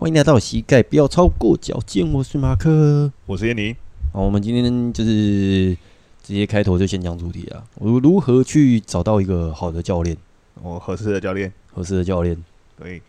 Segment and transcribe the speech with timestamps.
[0.00, 3.76] 欢迎来到膝盖不要超过脚尖，我是马克，我是燕妮。
[4.14, 5.76] 好，我们今天就是
[6.22, 10.16] 直接开头就先讲主题啊，我如何去找到一个好的教练？
[10.62, 12.34] 我合适的教练，合适的教练。
[12.78, 13.02] 对。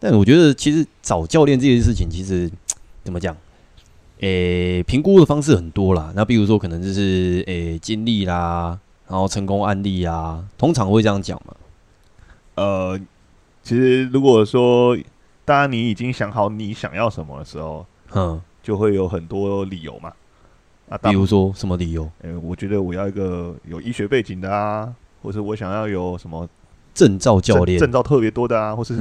[0.00, 2.50] 但我觉得其实找教练这件事情，其实
[3.04, 3.36] 怎么讲？
[4.20, 6.14] 诶，评估的方式很多啦。
[6.16, 11.54] 那比如说，可能就是诶经历啦，然后成功案例啊，通常会这样讲嘛。
[12.54, 12.98] 呃，
[13.62, 14.96] 其实如果说。
[15.46, 20.12] 当你已经想好你想要什么的时候，嗯，就会有很多理由嘛。
[20.90, 22.02] 啊，比如说什么理由？
[22.20, 26.48] 呃、欸，我觉得我要一个有医学背景的啊，或者我想要有什么
[26.92, 28.94] 证照教练，证照特别多的啊，或是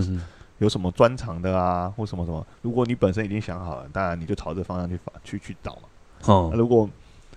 [0.59, 2.45] 有什么专长的啊，或什么什么。
[2.61, 5.81] 如果你本身已经想好了，当然你就朝这方向去去去找嘛。
[6.27, 6.89] 嗯，如果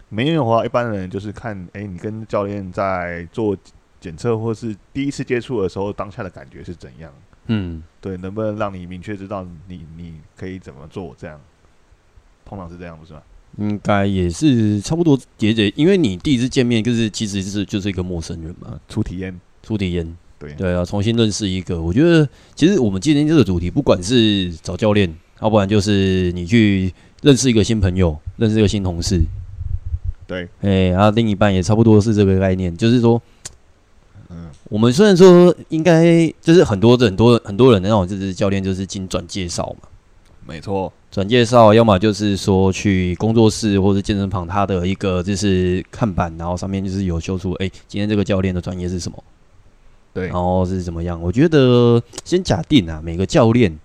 [0.09, 3.57] 没有的话，一般人就是看，哎、欸，你跟教练在做
[4.01, 7.13] 检测或是第一次接触的时候，当下的感觉是怎样？
[7.49, 11.15] 嗯，对，能不能让你明确知道你你可以怎么做？
[11.19, 11.41] 这样，
[12.45, 13.23] 通常是这样，不是吗？
[13.57, 21.81] 应该也是差不多，也得，因为你第一次见面就是其实是就是一个陌生人嘛，初体验，初体验，对对啊，重新认识一个。
[21.81, 29.23] 我觉得其实我们今天这个主题，不管是找教练，要不然就是你去认识一个新朋友，认识一个新同事，
[30.27, 33.21] 对，哎，然后另一半也差不多是这个概念，就是说。
[34.69, 39.89] 嗯，我们虽然说应该就是很多很多很多人的那种就是教练就是经转介绍嘛，
[40.47, 49.25] 没错，转介绍要么就是说去工作室或者健身房，他的一个就是看板，然后上面就是有修出哎，今天这个教练的专业是什么，
[50.13, 51.21] 对，然后是怎么样？
[51.21, 53.79] 我觉得先假定啊，每个教练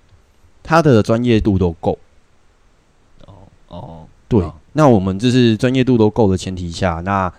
[0.62, 1.98] 他的专业度都够。
[3.26, 3.34] 哦
[3.70, 7.34] 哦，对，哦，那我们就是专业度都够的前提下，那。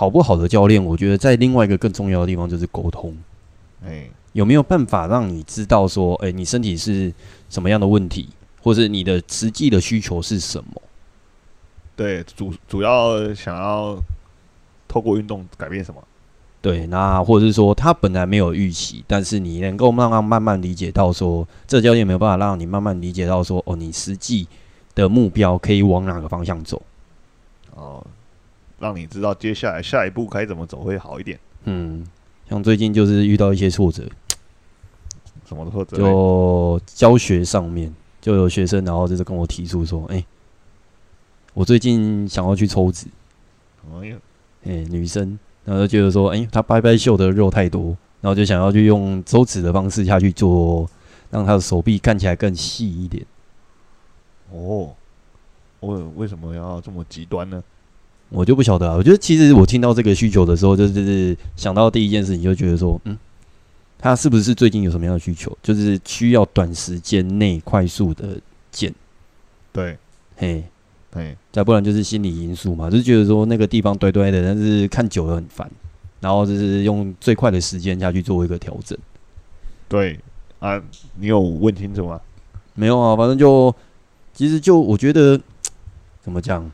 [0.00, 3.14] 好不好的教练，我觉得在另外一个更重要的地方就是沟通。
[3.84, 7.12] 哎，有没有办法让你知道说，哎，你身体是
[7.50, 8.30] 什么样的问题，
[8.62, 10.80] 或者你的实际的需求是什么？
[11.94, 13.98] 对，主主要想要
[14.88, 16.02] 透过运动改变什么？
[16.62, 24.48] 对，那或者是说他本来没有预期，但是你能够慢慢慢慢理解到说，这个教练没有办法让你慢慢理解到说，哦，你实际
[24.94, 26.80] 的目标可以往哪个方向走？
[27.74, 28.02] 哦。
[28.80, 31.38] 让你知道接下来下一步该怎么走会好一点。
[31.64, 32.04] 嗯，
[32.48, 34.02] 像最近就是遇到一些挫折，
[35.46, 35.98] 什么挫折？
[35.98, 40.26] 就教学上面就有学生，然后就是跟我提出说：“哎、欸，
[41.52, 43.06] 我最近想要去抽脂。”
[43.94, 44.16] 哎呀，
[44.64, 50.88] 哎，女生，然后就觉得说：“哎、欸，她拜拜秀的肉太多，然后就想要去用抽脂的方式下去做，
[51.30, 53.24] 让她的手臂看起来更细一点。”
[54.50, 54.94] 哦，
[55.80, 57.62] 我为什么要这么极端呢？
[58.30, 63.18] 我就不晓得啊，我觉得其实我听到这个需求的时候，就是想到第一件事情，就觉得说，嗯，
[63.98, 68.38] 他是不是最近有什么样的需求，就是需要短时间内快速的
[68.70, 68.94] 减？
[69.72, 69.98] 对，
[70.36, 70.64] 嘿，
[71.12, 75.68] 嘿，再不然就是心理因素嘛，就是觉得说那个地方堆堆的，但是看久了很烦，
[76.20, 78.96] 然后就是用最快的时间下去做一个调整。
[79.88, 80.18] 对
[80.60, 80.80] 啊，
[81.18, 82.20] 你有问清楚吗？
[82.74, 83.74] 没有啊，反正就
[84.32, 85.40] 其实就我觉得
[86.22, 86.70] 怎么讲？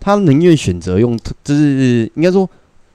[0.00, 2.48] 他宁愿选择用，就是应该说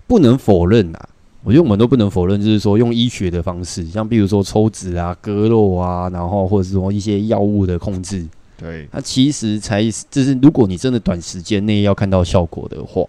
[0.07, 1.09] 不能否认啊。
[1.43, 8.25] 我觉得我们都不能否认，就是说用医学的方式，像比如说抽脂啊、割肉啊，然后或者是说一些药物的控制。
[8.57, 13.05] 对，它其实才就是，如果你真的短时间内要看到效果的话，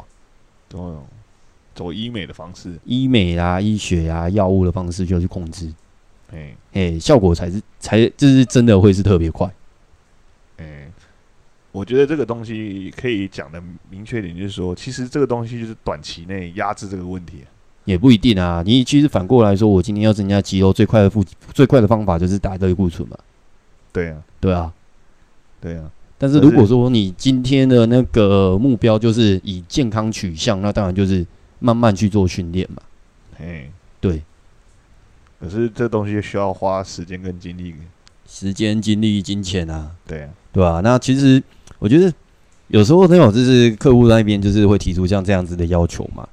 [0.69, 1.03] 走
[1.75, 5.73] 走医美的方式，医美啊、医学啊、药物的方式就要去控制。
[6.35, 9.51] 哎哎，效果才是才就是真的会是特别快。
[11.77, 17.41] 我觉得这个东西可以讲的明确点，就是说，其实这个东西就是短期内压制这个问题，
[17.85, 18.63] 也不一定啊。
[18.65, 21.23] 你其实反过来说，我今天要增加肌肉，最快的复
[21.53, 23.19] 最快的方法就是打类固醇嘛。
[23.93, 24.73] 对啊，对啊，
[25.61, 25.91] 对啊。
[26.17, 31.27] 但是如果说你今天的那个目标就是以健康取向，那当然就是
[31.59, 32.81] 慢慢去做训练嘛。
[33.39, 33.71] 哎，
[34.01, 34.23] 对。
[35.39, 37.75] 可是这东西需要花时间跟精力，
[38.27, 39.91] 时间、精力、金钱啊。
[40.07, 40.81] 对啊，对啊？
[40.83, 41.43] 那其实。
[41.79, 42.13] 我觉得
[42.69, 46.27] 有时候那种就是客户那边就是会提出像这样子的要求嘛。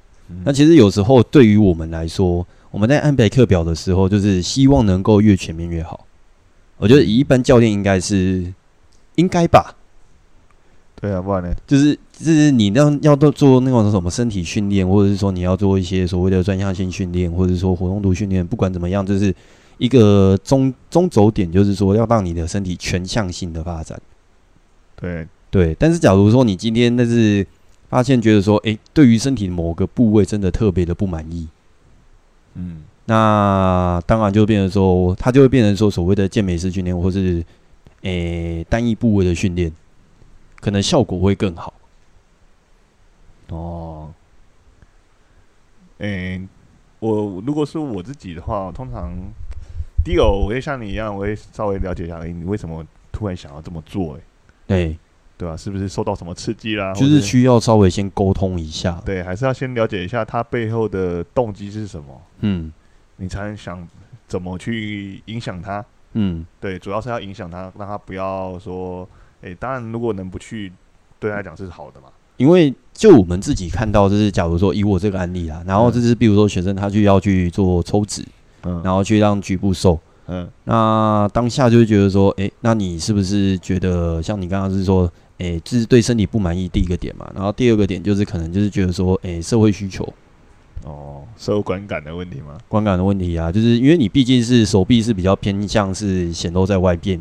[0.44, 6.06] 那其实有时候对于我们来说，我们在安排课表的时候，就是希望能够越全面越好。
[6.78, 8.52] 我觉得一般教练应该是
[9.16, 9.74] 应该吧。
[11.00, 11.54] 对啊，不然呢？
[11.66, 19.32] 就是就是你要要做那种什么身体训练，或者是说你要做一些所谓的专项性训练，或者是说活动度训练，不管怎么样，就是
[19.76, 24.00] 一个中中轴点，就是说要让你的身体全向性的发展。
[24.96, 27.46] 对对，但是假如说你今天那是
[27.88, 31.48] 发现觉得说，哎，对于身体某个部位真的特别的不满意，
[32.54, 37.44] 嗯，那当然就变成说，它就会变成说所谓的健美式训练，或是
[38.02, 39.70] 诶、欸、单一部位的训练，
[40.60, 41.72] 可能效果会更好。
[43.50, 44.12] 哦，
[45.98, 46.48] 诶、欸，
[46.98, 49.12] 我如果是我自己的话，通常
[50.04, 54.20] 第一个我会像你一样，我会稍微了解一下，你为什么突然想要这么做、欸？
[54.68, 54.98] 诶，对。
[55.36, 55.56] 对吧？
[55.56, 56.94] 是不是受到什么刺激啦？
[56.94, 59.02] 就是需要稍微先沟通一下。
[59.04, 62.22] 对，还是要先了解一下他背后的动机是什么。
[62.40, 62.72] 嗯，
[63.16, 63.86] 你才能想
[64.28, 65.84] 怎么去影响他。
[66.12, 69.06] 嗯，对，主要是要影响他，让他不要说，
[69.40, 70.72] 诶，当然如果能不去，
[71.18, 72.06] 对他来讲是好的嘛。
[72.36, 78.24] 因为就我们自己看到，就是假如说以我这个案例啦，然后就是比如说学生他去要去做抽脂，
[78.62, 85.10] 嗯，然后去让局部瘦，嗯，那当下就会觉得说，诶，那你是不是觉得像你刚刚是说？
[85.38, 90.04] 诶、欸，这是对身体不满意第一个点嘛，然后第二个点就是可能就是觉得说，诶、欸，社会需求，
[90.84, 92.56] 哦，社会观感的问题吗？
[92.68, 97.20] 观感的问题啊，就是因为你毕竟是手臂是比较偏向是显露在外边，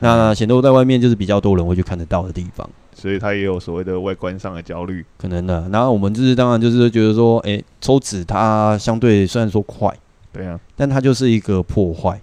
[0.00, 5.68] 那显露在外面就是比较多人会去看得到的地方，所以他也有所谓的外观上的焦虑，可能的。
[5.70, 9.96] 然后我们就是当然就是觉得说，诶、欸，抽脂它相对虽然说快，
[10.32, 12.20] 对啊，但它就是一个破坏。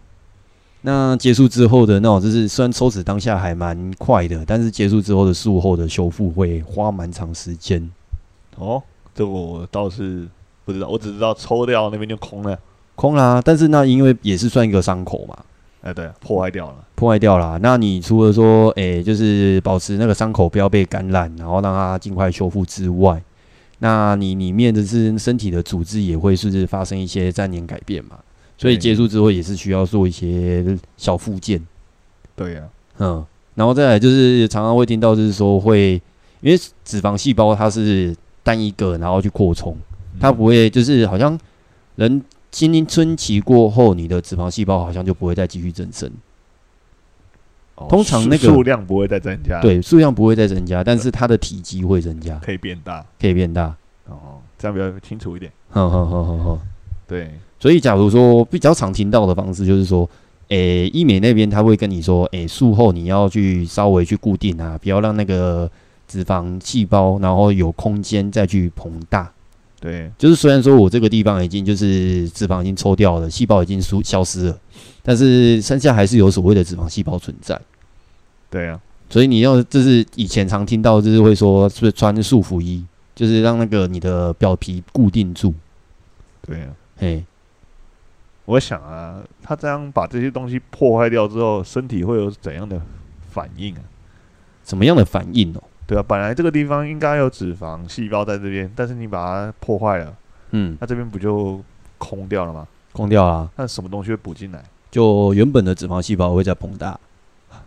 [0.82, 7.90] 那结束之后的那种，就是虽然抽脂当下还蛮快的，但是结束之后的术后的修复会花蛮长时间。
[8.58, 8.82] 哦，
[9.16, 10.28] 这我倒是
[10.64, 12.58] 不知道，我只知道抽掉那边就空了，
[12.94, 13.42] 空啦。
[13.44, 15.36] 但是那因为也是算一个伤口嘛，
[15.82, 17.58] 哎，对，破坏掉了，破坏掉了。
[17.58, 23.20] 那你除了说，哎、欸，就是保持那个伤口不要被感染，然后让它尽快修复之外，
[23.80, 28.18] 那你里面的是身体的组织也会是，是发生一些粘连改变嘛。
[28.58, 31.62] 所以结束之后也是需要做一些小复健，
[32.38, 32.62] 对呀，
[33.00, 36.02] 嗯，然后再来就是常常会听到就是说会，
[36.40, 39.76] 因为脂肪细胞它是单一个，然后去扩充，
[40.22, 41.38] 它不会就是好像
[41.98, 46.10] 人青春期过后，你的脂肪细胞好像就不会再继续增生。
[47.90, 53.76] 通常那个数量不会再增加，对，数量不会再增加，但是它的体积会增加，可以变大，可以变大，
[54.08, 55.52] 哦，这样比较清楚一点。
[55.70, 56.60] 好好好好好，
[57.08, 57.32] 对。
[57.58, 60.08] 所以，假如说比较常听到的方式，就是说，
[60.50, 65.70] 诶、欸，医美那边他会跟你说，诶、欸，术后你要去稍微去固定啊，不要让那个
[66.08, 69.32] 脂肪细胞然后有空间再去膨大。
[69.86, 74.60] 对，就是虽然说我这个地方已经就是脂肪已经抽掉了，细胞已经疏消失了，
[75.04, 77.62] 但是剩下还是有所谓的脂肪细胞存在。
[78.50, 82.84] 对啊，所以你要就是以前常听到就是会说，是不是穿束缚衣，
[83.14, 85.54] 就是让那个你的表皮固定住。
[86.42, 87.24] 对啊，嘿。
[88.46, 92.82] 我想啊，他这样把这些东西破坏掉之后，身体会有怎样的
[93.30, 93.82] 反应啊？
[94.64, 95.62] 什么样的反应哦？
[95.88, 100.16] 对啊，本来这个地方应该有脂肪细胞在这边，但是你把它破坏了，
[100.52, 101.64] 嗯，那这边不就
[101.98, 102.68] 空掉了吗？
[102.92, 104.64] 空掉啊，那什么东西会补进来？
[104.92, 107.00] 就原本的脂肪细胞会再膨大，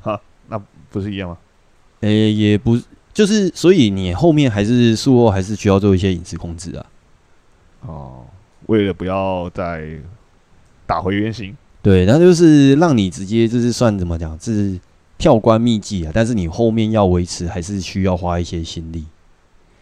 [0.03, 0.61] 哈，那
[0.91, 1.39] 不是一样吗？
[2.01, 2.81] 诶、欸，也不
[3.13, 6.87] 就是，所以你后面还是术后还是需要做一些饮食控制啊。
[7.83, 8.25] 哦，
[8.67, 9.99] 为了不要再。
[10.89, 14.81] 打回原形，对，那就是让你直接就是算怎么讲，是
[15.19, 16.13] 跳关秘技啊。
[16.15, 19.05] 但是你后面要维持，还是需要花一些心力。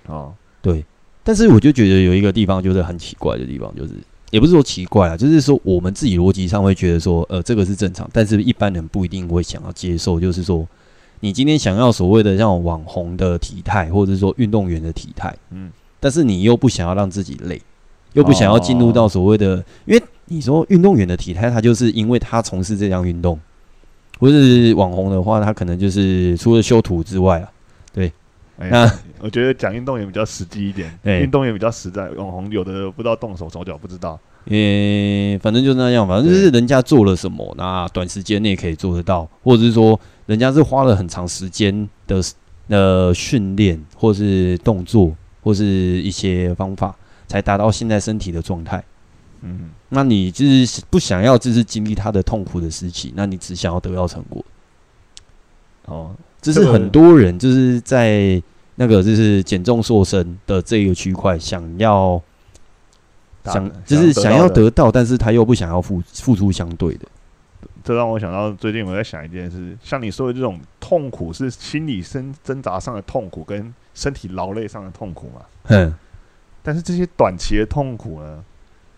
[0.06, 0.84] 哦，对。
[1.22, 3.92] 但是我就觉得有一个地方就是很奇怪的地方，就是
[4.30, 10.18] 也不是说奇怪啊，就是说我们自己逻辑上会觉得说，呃，这个是正常，但是一般人不一定会想要接受。
[10.18, 10.66] 就是说，
[11.20, 17.60] 你今天想要所谓的像网红的体态，或者是说运动员的体态，嗯，但是你又不想要让自己累，
[18.14, 20.02] 又不想要进入到所谓的，因为。
[20.28, 23.38] 你说运动员的体态，他就是因为他从事这项运动，
[24.18, 27.50] 不是网红的话，他可能就是除了修图之外啊，
[27.92, 28.12] 对。
[28.58, 42.22] 欸、那我觉得讲运动员比较实际一点， 运动员比较实在，网红有的不知道动手手脚不知道，呃、欸，反正就那样，反正就是人家做了什么，那短时间内可以做得到，或者是说人家是花了很长时间的
[42.68, 46.96] 呃训练，或是动作，或是一些方法，
[47.26, 48.82] 才达到现在身体的状态。
[49.42, 54.44] 嗯，那你就是不想要，就是经历他的痛苦的时期，那你只想要得到成果。
[55.84, 58.42] 哦，这是很多人就是在
[58.74, 62.20] 那个就是减重瘦身的这个区块，想要
[63.44, 67.06] 想就是想要得到，但是他又不想要付付出相对的。
[67.84, 75.42] 这让我想到最近我在想一件事，像你说的这种痛苦，是心理生挣扎上的痛苦，跟身体劳累上的痛苦嘛？
[75.68, 75.94] 嗯，
[76.64, 78.44] 但是这些短期的痛苦呢？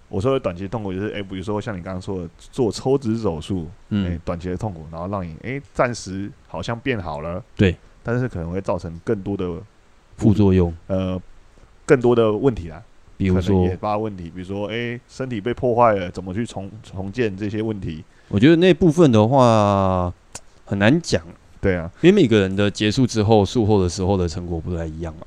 [0.08, 9.60] 我说的短期痛苦就是，哎、欸，比如说像你刚刚说的做抽脂手术，嗯、欸，短期的痛苦，然后让你，哎、欸，暂时好像变好了，对，但是可能会造成更多的
[10.16, 11.20] 副作用，呃，
[11.84, 12.82] 更多的问题啦。
[13.16, 18.04] 比如说引发问题，比如说哎、欸，身体被破坏了，怎么去重重建这些问题？
[18.28, 20.12] 我觉得那部分的话
[20.64, 21.22] 很难讲。
[21.60, 25.26] 对啊，因为每个人的结束之后，术后的时候的成果不太一样嘛。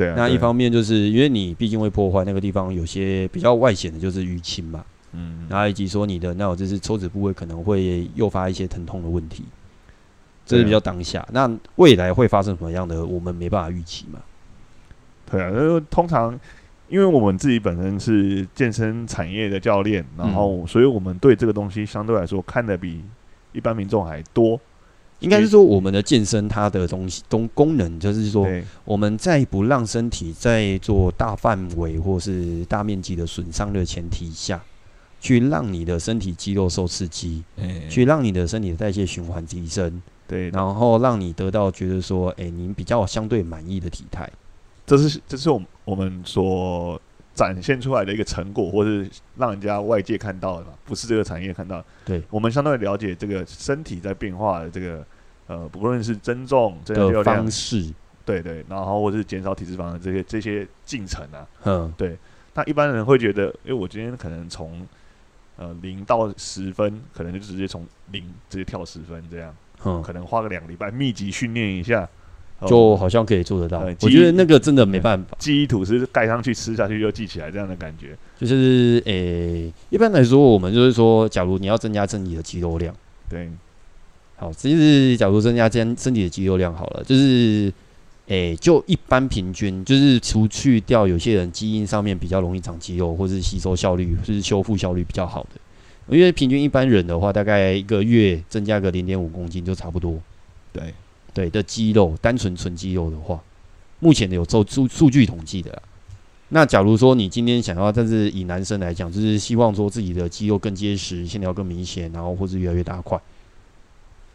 [0.00, 4.82] 对啊，那一方面就是因为你毕竟会破坏那个地方，有些比较外显的就是淤青嘛。
[5.12, 9.44] 嗯，然后以及说你的那种就是抽脂部位可能会诱发一些疼痛的问题，
[10.46, 11.26] 这是比较当下。
[11.32, 14.18] 那未来会发生什么样的，我们没办法预期嘛。
[15.30, 16.40] 对啊，因为通常
[16.88, 23.04] 因为我们自己本身是健身产业的教练，然后所以我们对这个东西相对来说看得比
[23.52, 24.58] 一般民众还多。
[25.20, 28.46] 应该是说，我们的健身它的东西功功能，就是说，
[28.84, 34.62] 我们在不让身体在做大范围或是大面积的损伤的前提下，
[35.20, 37.42] 去让你的身体肌肉受刺激，
[37.88, 44.28] 去让你的身体的代谢循环提升，对，然后让你得到觉得说，哎，您比较相对满意的体态，
[44.86, 47.00] 这是这是我们我们所
[47.40, 51.82] 展现出来的一个成果，或是让人家外界看到的嘛，不是这个产业看到。
[52.04, 55.02] 对，我们相对了解这个身体在变化的这个
[55.46, 57.90] 呃，不论是增重这个方式，
[58.26, 62.14] 对对，然后或是减少体脂肪的这些这些进程啊，嗯，对。
[62.52, 64.86] 那一般人会觉得，因为我今天可能从
[65.56, 69.56] 呃零到十分，可能就直接从零直接跳十分这样，
[69.86, 72.06] 嗯，可能花个两个礼拜密集训练一下。
[72.66, 75.36] 就好像可以做得到，我觉得那个真的没办法。
[75.38, 78.16] 记忆吐司盖上去，吃下去又记起来，这样的感觉。
[78.38, 79.12] 就是诶、
[79.64, 82.94] 欸，一般来说，我们就是说，假如你要增加身体的肌肉量，
[83.30, 83.48] 对，
[84.36, 87.72] 好，其实假如增加身身体的肌肉量好了，就是
[88.26, 100.18] 诶、欸，就一般平均，就是除去掉有些人基因上面比较容易长肌肉，或是吸收效率，或是修复效率比较好的，因为平均一般人的话，大概一个月增加个零点五公斤就差不多，
[100.72, 100.92] 对。
[101.32, 103.40] 对的肌肉，单纯纯肌肉的话，
[103.98, 105.82] 目前有做数数据统计的啦。
[106.50, 113.20] 那假如说你今天想要，但是以男生来讲，就是希望说自己的肌肉更结实，线条更明显，然后或是越来越大块。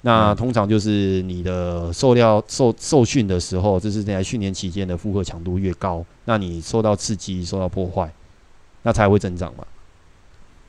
[0.02, 8.14] 那通常就是你的受料受受训的时候，就是在训练期间的负荷强度越高，那你受到刺激、受到破坏，
[8.84, 9.66] 那才会增长嘛。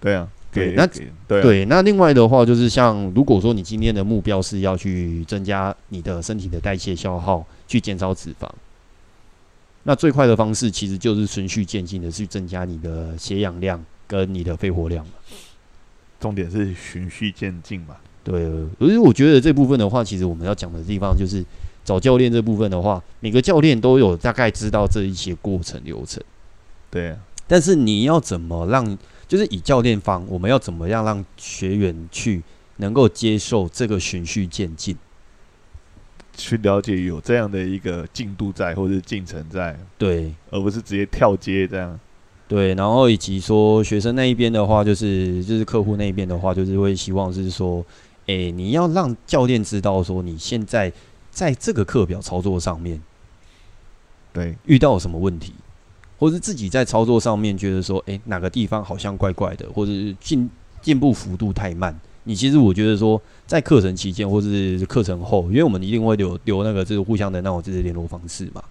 [0.01, 0.29] 对啊。
[0.57, 8.49] 对，那对、啊、对，那另外的话就是像，如果说你今天的目标是要去增加你的身体的代谢消耗，去减少脂肪，
[9.83, 15.05] 那最快的方式其实就是循序渐进的去增加你的血氧量跟你的肺活量。
[16.19, 17.97] 重点是循序渐进嘛？
[18.25, 18.49] 对，
[18.79, 21.45] 可是我觉得这部分的话，其实我们要讲的地方就是
[21.85, 26.23] 找教练这部分的话，每个教练都有大概知道这一些过程流程。
[26.91, 28.97] 对啊，但是你要怎么让？
[29.29, 32.43] 就是以教练方，我们要怎么样让学员去
[32.77, 34.97] 能够接受这个循序渐进，
[36.37, 41.99] 去了解有这样的一个进度在，或者是进程在，对，而不是直接跳接这样。
[42.49, 47.85] 对，然后以及说学生那一边的话，就是就是客户那一边的话，就是会希望是说，
[48.27, 50.93] 诶，你要让教练知道说你现在
[51.33, 53.03] 在这个课表操作上面，
[54.33, 55.55] 对，遇到什么问题。
[56.19, 60.49] 或是自己在操作上面觉得说，诶、欸，哪个地方好像怪怪的，或者是进
[60.81, 61.95] 进步幅度太慢。
[62.25, 68.63] 你其实我觉得说，在课程期间或是课程后，因为我们一定会留留那个就是互相的那种就是联络方式嘛。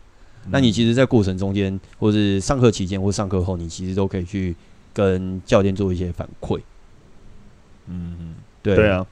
[0.44, 4.54] 嗯、那你其实，在过程中间，或是上课期间或上课后，你其实都可以去
[4.94, 6.60] 跟教练做一些反馈。
[7.88, 9.06] 嗯嗯，对对啊，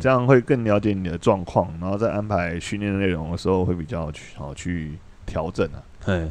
[0.00, 4.92] 这样会更了解你的状况，然后在安排训练的内容的时候会比较去好去
[5.24, 5.82] 调整啊。
[6.04, 6.30] 嗯，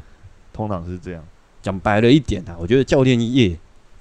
[0.54, 1.24] 通常是这样。
[1.68, 3.54] 讲白了一点啊，我觉得教练业，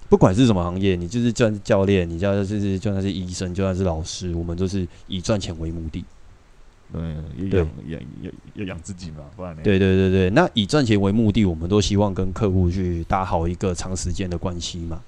[0.09, 6.05] 不管是什么行业，你就是教教练，你叫就是就算是医生，就算是老师，我们都是以赚钱为目的。
[6.93, 9.63] 对，养养要要养自己嘛，不然呢？
[9.65, 15.01] 对对对对，那以赚钱为目的，我们都希望跟客户去打好一个长时间的关系嘛。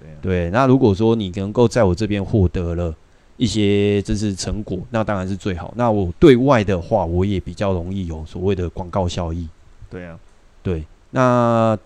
[0.00, 2.94] 对啊，对，那如果说你能够在我这边获得了
[3.36, 5.74] 一些就是成果，那当然是最好。
[5.76, 9.48] 那我对外的话，我也比较容易有所谓的广告效益。
[9.90, 10.16] 对啊，
[10.62, 11.76] 对，那。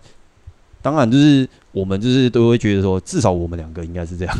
[0.81, 4.37] 当然，就是我们就是都会觉得说，至少我们两个应该是这样，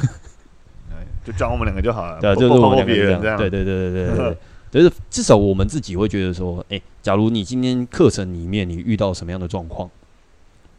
[1.25, 2.19] 就讲我们两个就好了。
[2.21, 3.37] 对，就是我们两个这样。
[3.37, 4.37] 对对对对对对，
[4.71, 9.89] 就是至少我们自己会觉得说，哎，假如你今天课程里面你遇到什么样的状况，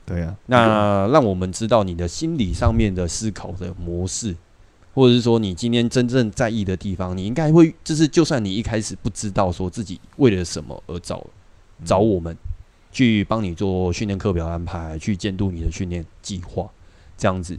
[0.06, 4.34] 对呀，那让我们知道你的心理上面的思考的模式，
[4.94, 11.24] 或者是说你今天真正在意的地方，你应该会就是，就算你一开始不知道说自己为了什么而找
[11.84, 12.34] 找我们。
[12.92, 16.68] 去帮你做训练课表安排，去监督你的训练计划，
[17.16, 17.58] 这样子。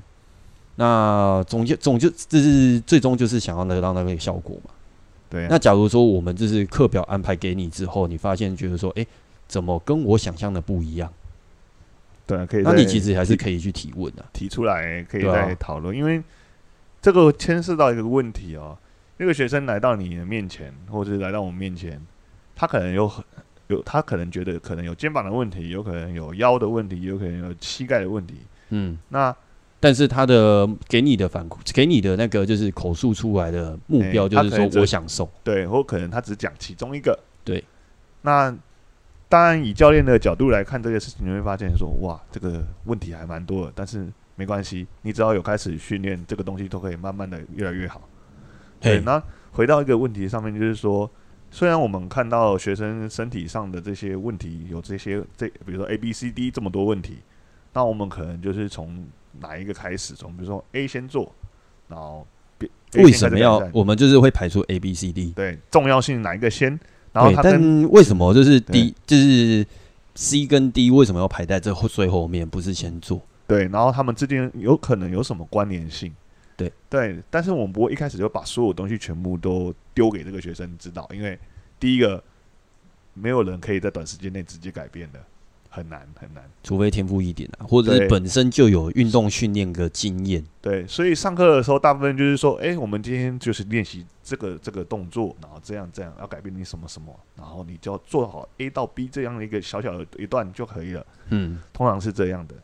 [0.75, 4.71] 那总结总就这是最终就是想要得到那个效果嘛？
[5.29, 5.47] 对啊。
[5.49, 9.05] 那假如说我们就是课表安排给你之后，你发现觉得说，哎，
[9.47, 11.11] 怎么跟我想象的不一样？
[12.25, 12.63] 对，可以。
[12.63, 16.23] 那你其实还是可以去提问的，提出来可以再讨论，啊、因为
[17.01, 18.77] 这个牵涉到一个问题哦。
[19.17, 22.01] 那个学生来到你的面前，或者是来到我们面前，
[22.55, 23.23] 他可能有很
[23.71, 28.35] 有，他可能觉得可能有肩膀的问题，有可能有腰的问题，有可能有膝盖的问题。
[28.69, 29.35] 嗯，那
[29.79, 35.29] 但是他的给你的反馈，给你的那个就是口述出来的目标，就是说我想瘦。
[35.43, 37.17] 对，或可能他只讲其中一个。
[37.43, 37.63] 对，
[38.21, 38.55] 那
[39.27, 43.71] 当然以教练的角度来看这个事情，你会发现说，哇，这个问题还蛮多的。
[43.73, 48.01] 但是没关系，你只要有开始训练，这个东西都可以慢慢的越来越好。
[48.79, 51.09] 对，那回到一个问题上面，就是说，
[51.51, 57.17] 虽然我们看到学生身体上的这些问题有这些这，比如说 A、B、C、D 这么多问题，
[57.73, 59.05] 那我们可能就是从
[59.41, 60.13] 哪一个开始？
[60.13, 61.29] 从比如说 A 先做，
[61.89, 62.25] 然后
[62.93, 65.31] 为什么要我们就是会排除 A、B、C、D？
[65.35, 66.79] 对，重要性哪一个先？
[67.11, 69.67] 然后他但为什么就是 D 就是
[70.15, 73.21] C 跟 D 为什么要排在这最后面，不是先做？
[73.45, 76.13] 对，然后他们之间有可能有什么关联性？
[76.61, 81.37] 对对，但是我们不会一开始就把所有东西全部都丢给这个学生指导，因为
[81.79, 82.23] 第一个
[83.13, 85.19] 没有人可以在短时间内直接改变的，
[85.69, 90.43] 很难很难，除非天赋异禀啊，或者是本身就有运动训练的经验。
[90.61, 101.05] 对，所以上课的时候，大部分就是说，哎，我们今天就是练习这个这个动作，然后这样这样要改变你什么什么，然后你就要做好 A 到 B 这样的一个小小的一段就可以了。
[101.29, 102.55] 嗯，通常是这样的。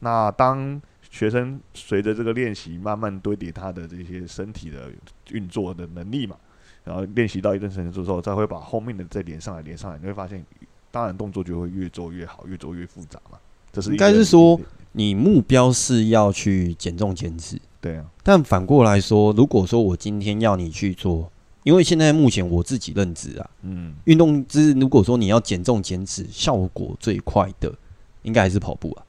[0.00, 0.80] 那当
[1.14, 4.90] 学生随着这个练习，慢慢堆叠他的这些身体的
[5.30, 6.34] 运作的能力嘛，
[6.82, 10.44] 然后练习到一定程度之后，再会把后面的再连上来，连上来，你会发现，
[10.90, 13.38] 当然动作就会越做越好，越做越复杂嘛。
[13.72, 18.04] 这是应该是说，你目标是要去减重减脂，对啊。
[18.24, 21.30] 但反过来说，如果说我今天要你去做，
[21.62, 27.72] 因为现在目前我自己认知啊，嗯，运动之如果说你要减重减脂，效果最快的，
[28.22, 29.06] 应该还是跑步啊。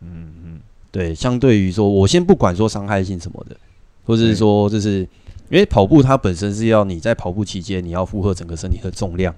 [0.00, 0.60] 嗯嗯，
[0.90, 3.56] 对，相对于说，我先不管说伤害性什么的，
[4.04, 5.00] 或者是说，就是
[5.50, 9.34] 因为跑步它本身是要你在跑步期间，你要负荷整个身体的重量，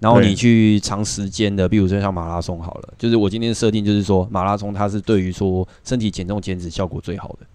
[0.00, 7.46] 然后你去长时间的，比如说像马拉松好了，就是我今天设定就是说，马拉松它是对于说身体减重减脂效果最好的、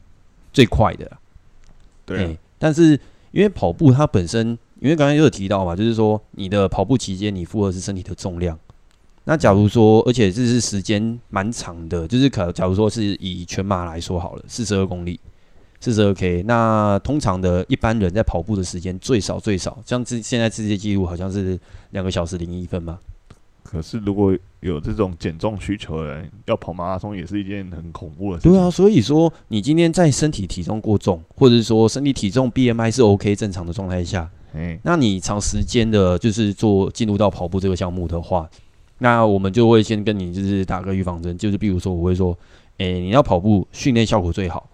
[0.52, 1.10] 最快的。
[2.06, 3.00] 对、啊，但是
[3.32, 8.58] 因为跑步它本身，因为刚才有提到嘛，就是说你的跑步期间你负荷是身体的重量。
[9.32, 15.18] 那假如说，而且这是时间蛮长的，就是可假如说是以全马来说好了，四十二公里，
[15.80, 16.44] 四十二 K。
[16.44, 21.58] 那通常的一般人在跑步的时间最少最少，像这现在世界纪录好像是
[21.92, 23.00] 两个小时零一分嘛。
[23.64, 28.52] 可是如果有这种减重需求的人要跑马拉松，也是一件很恐怖的事情。
[28.52, 38.50] 对啊，所以说你今天在身体体重过重，或者是说身体体重 BMI 是 OK 正常的状态下，嗯，那你长时间的就是做进入到跑步这个项目的话。
[39.04, 42.38] 那我们就会先跟你就是打个预防针，就是比如说我会说，
[42.78, 44.70] 诶、欸，你要跑步训练效果最好，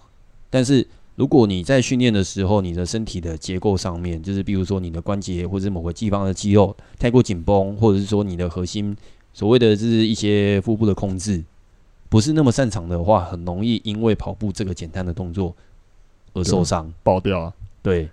[0.49, 0.85] 但是
[1.15, 8.93] 如果你在训练的时候，你的身体的结构上面，就是比如说你的关节或者是某个地方的肌肉太过紧绷，或者是说你的核心
[9.33, 11.41] 所谓的就是一些腹部的控制
[12.09, 15.55] 不是那么擅长的话，很容易因为跑步这个简单的动作
[16.33, 18.09] 而受伤爆掉啊，对。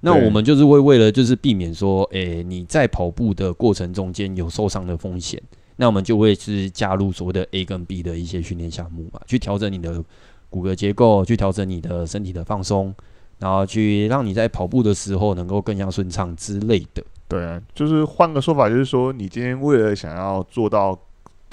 [0.00, 5.40] 那我们就是会为了就是避免说，诶、欸，你在跑步的过程中间有受伤的风险，
[5.76, 10.02] 那我们就会是加入所谓的 A 跟 B 的一些训练项目嘛，去调整你的
[10.48, 12.94] 骨骼结构，去调整你的身体的放松，
[13.38, 17.04] 然后去让你在跑步的时候能够更加顺畅之类的。
[17.28, 20.98] 对啊，就是换个说法，就是说你今天为了想要做到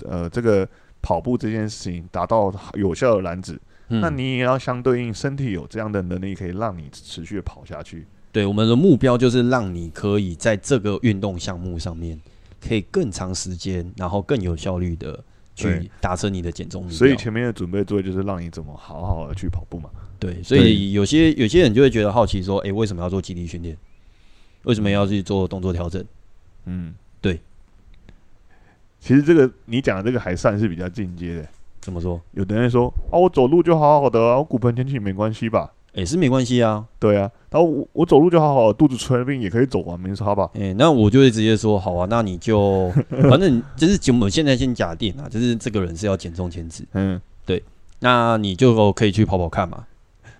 [0.05, 0.67] 呃这个
[1.01, 8.07] 跑步这件事情达到有效的燃脂，嗯、那你也要相对应身体有这样的能力，可以让你持续的跑下去。
[8.37, 12.21] 对，我们的目标就是让你可以在这个运动项目上面，
[12.61, 15.19] 可以更长时间，然后更有效率的
[15.55, 16.95] 去达成你的减重目标。
[16.95, 19.89] 所以前面的准备作业就是让你怎么好好的去跑步嘛。
[20.19, 23.75] 对，所以有些有些人就会觉得好奇说，诶，为什么要做肌力训练？
[24.65, 26.05] 为什么要去做动作调整？
[26.65, 27.41] 嗯，对。
[28.99, 31.47] 其实这个你讲的这个还算是比较进阶的。
[31.79, 32.21] 怎么说？
[32.33, 35.73] 有的人说，啊，我走路就好好的啊，我骨盆前倾没关系吧？
[35.97, 40.47] 也、欸、是没关系啊，对啊，然后我我走路就好好，肚子吹病也可以走啊，没差吧？
[40.53, 42.91] 哎、欸，那我就会直接说好啊，那你就
[43.27, 47.63] 反正就是我们现在先假定啊，就是这个人是要减重减脂，嗯，对，
[48.01, 49.85] 那你就可以去跑跑看嘛，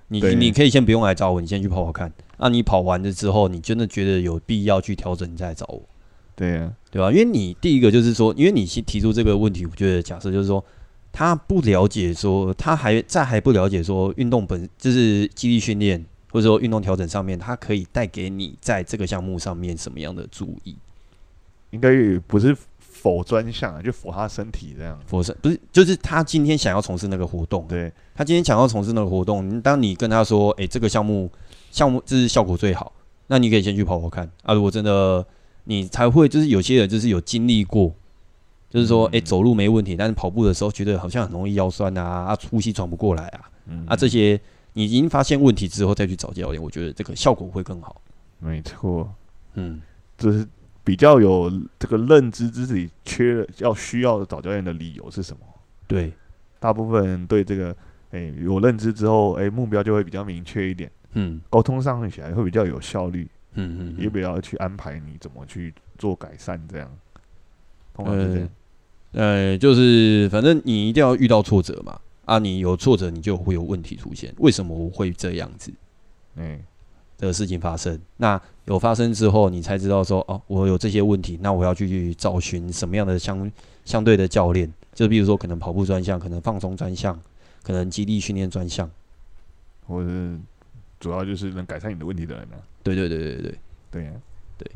[0.10, 5.82] 你你可以先不用来找我，你先去跑跑看，那你跑完了之后，你真的觉得有必要去调整，你再来找我，
[6.36, 7.12] 对啊，对吧？
[7.12, 10.64] 因为你第一个就是说，因为你先提出这个问题，我觉得假设就是说。
[11.18, 20.76] 他不了解说，他还在还不了解说，运动本就是肌力训练或者说运动调整上面，它可以带给你在这个项目上面什么样的注意？
[21.72, 24.96] 应该也不是否专项啊，就否他身体这样。
[25.08, 31.28] 否身不是，就是他今天想要从事那个活动，对，他今天想要从事那个活动，当你跟他说，哎、欸，这个项目
[31.72, 32.94] 项目这是效果最好，
[33.26, 34.54] 那你可以先去跑跑看啊。
[34.54, 35.26] 如果真的
[35.64, 37.92] 你才会，就是有些人就是有经历过，
[38.70, 44.40] 就是说，哎、欸，走路没问题，但是跑步的时候觉得好像很容易腰酸啊，啊，呼吸喘不过来啊，嗯、啊，这些
[44.74, 48.02] 你已经发现问题之后再去找教练，我觉得这个效果会更好。
[48.40, 49.14] 没错，
[49.54, 49.82] 嗯，
[50.18, 50.48] 就是。
[50.88, 55.42] 比较有这个认知，自己缺了要需要找教练的理由是什么？
[55.86, 56.14] 对，
[56.62, 57.72] 大部分人对这个，
[58.12, 66.90] 哎、欸，有认知之后，哎、欸，目标就会比较明确一点，嗯，沟通上起来会比较有效率，嗯嗯，也比较去安排你怎么去做改善，这样，
[67.98, 68.50] 通常是这样，
[69.12, 75.74] 呃，呃，就是反正你一定要遇到挫折嘛，啊，你有挫折，你就会有问题出现，为什么我会这样子？
[76.36, 76.64] 嗯、欸。
[77.20, 83.52] 的事情发生，那有发生之后，你才知道说哦，我有这些问题，那我要去找寻什么样的相
[83.84, 87.20] 相对的教练，就比如说可能跑步专项，可能放松专项，
[87.64, 88.88] 可能基地训练专项，
[89.88, 90.38] 或者是
[91.00, 92.62] 主要就是能改善你的问题的人呢、啊？
[92.84, 94.12] 对对对对对对呀，
[94.56, 94.72] 对。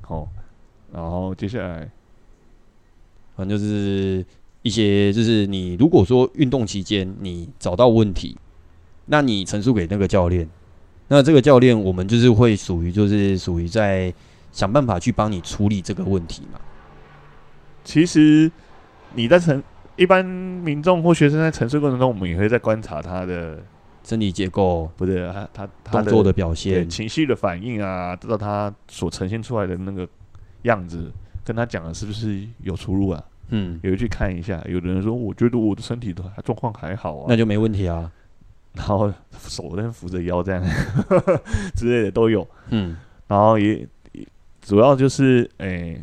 [0.00, 0.28] 好，
[0.92, 1.88] 然后接下来，
[3.38, 4.24] 反正就是
[4.62, 8.36] 一些，就是你如果说运动期间你找到问题，
[9.06, 10.48] 那你陈述给那个教练。
[11.06, 14.12] 那这个教练，我们就是会属于，就是属于在
[14.50, 16.58] 想办法去帮你处理这个问题嘛。
[17.84, 18.50] 其实
[19.14, 19.62] 你在陈
[19.94, 23.62] 一般民众或学生在陈述过程中，我们也会在观察他的
[24.02, 30.06] 身体结构，不对，他他他动作的表现、情绪的反应啊，知道他所呈现出来的那个
[30.62, 31.12] 样子，
[31.48, 33.24] 跟他讲的是不是有出入啊？
[33.48, 34.62] 嗯，也会去看一下。
[34.68, 38.12] 有的人说，我觉得我的身体的状况还好啊，那就没问题啊。
[38.74, 40.62] 然后手在扶着腰这样。
[41.74, 42.94] 之类的都有，嗯，
[43.26, 43.88] 然后也
[44.60, 46.02] 主要就是诶、欸，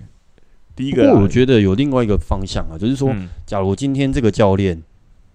[0.76, 4.82] 第一个我觉得有另外一个方向啊，就是说，嗯、假如今天这个教练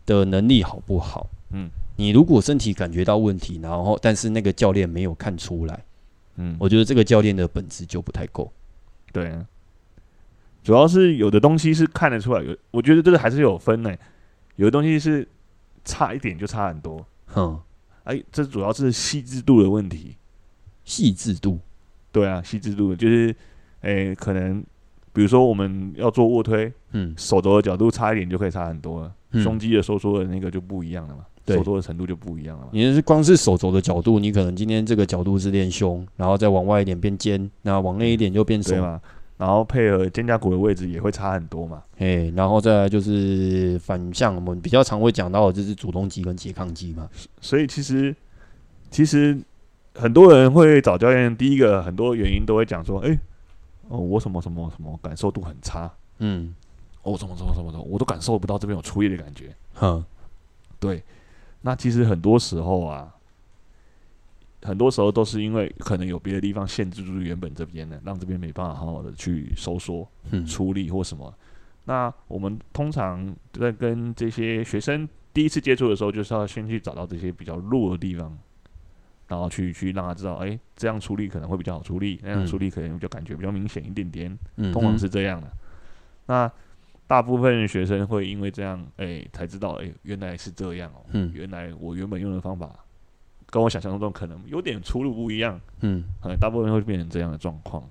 [0.07, 5.85] 的能力好不好，嗯，你如果身体感觉到问题，然后但是那个教练没有看出来，
[6.35, 8.51] 嗯，我觉得这个教练的本质就不太够，
[9.13, 9.47] 对啊，
[10.63, 13.99] 主要是有的东西是看得出来，有我觉得这个还是有分呢、欸，
[14.57, 15.27] 有的东西是
[15.85, 17.05] 差一点就差很多。
[17.27, 17.59] 哼，
[18.05, 20.17] 哎，这主要是细致度的问题。
[20.83, 21.59] 细致度，
[22.11, 23.35] 对啊，细致度就是，
[23.83, 24.61] 哎，可能
[25.13, 32.71] 比如说我们要做卧推，嗯，手肘的角度差一点就可以差很多了，嗯、胸肌的收缩的那个就不一样了嘛，对收缩的程度就不一样了嘛。
[32.73, 39.01] 你是光是手肘的角度，你可能今天这个角度是练胸，然后再往外一点变肩，然后往内一点就变手嘛。
[39.41, 47.09] 然后配合肩胛骨的位置也会差很多嘛，哎，然后再来就是反向，我们比较常会讲到的就是主动肌跟拮抗肌嘛。
[47.41, 48.15] 所以其实
[48.91, 49.41] 其实
[49.95, 53.19] 很多人会找教练，第一个很多原因都会讲说，哎，
[53.89, 56.55] 哦，我什么什么什么感受度很差，嗯，
[57.03, 60.05] 哦，什么什么什么的，我都感受不到这边有出力的感觉，哼，
[60.79, 61.03] 对，
[61.63, 63.15] 那其实很多时候啊。
[64.63, 70.07] 很多时候都是因为可能有别的地方限制住原本这边的，让这边没办法好好的去收缩、
[70.47, 71.35] 出力或什么。
[71.85, 78.39] 那我们通常在跟这些学生第一次接触的时候，就是要先去找到这些比较弱的地方，
[79.29, 84.39] 然后去去让他知道，哎，这样出力可能会比较好出力，那样出力可能就感觉比较明显一点点。
[84.73, 85.51] 通常是这样的。
[86.27, 86.51] 那
[87.07, 91.03] 大部分学生会因为这样，哎，才知道，哎，原来是这样哦。
[91.33, 92.71] 原来我原本用的方法。
[93.51, 96.05] 跟我想象中可能有点出入不一样，嗯，
[96.41, 97.83] 大部分会变成这样的状况。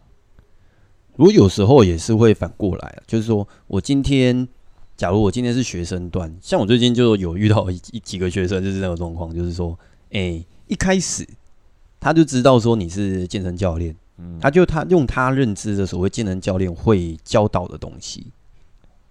[1.18, 4.48] 我有时候也是会反过来啊，就是说我今天，
[4.96, 9.78] 假如我今天是学生端，像我最近就有遇到一几个学生就是这种状况，就是说，
[10.12, 11.28] 哎、欸，一开始
[12.00, 18.28] 他就知道说你是健身教练，嗯，他就他用他认知的所谓健身教练会教导的东西，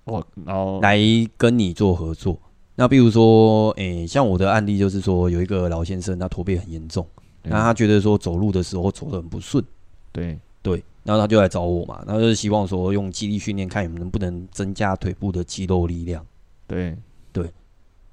[0.05, 0.99] 哦，然后来
[1.37, 2.41] 跟你做合作。
[2.81, 7.05] 那比如说，诶、欸，像我的案例就是说，有一个老先生，他驼背很严重，
[7.43, 9.65] 那他觉得说走路的时候走得很不顺，
[10.13, 16.25] 对对，然后他就来找我嘛，然后就是希望说用肌力训练看能不能增加腿部的肌肉力量，
[16.69, 16.97] 对
[17.33, 17.51] 对。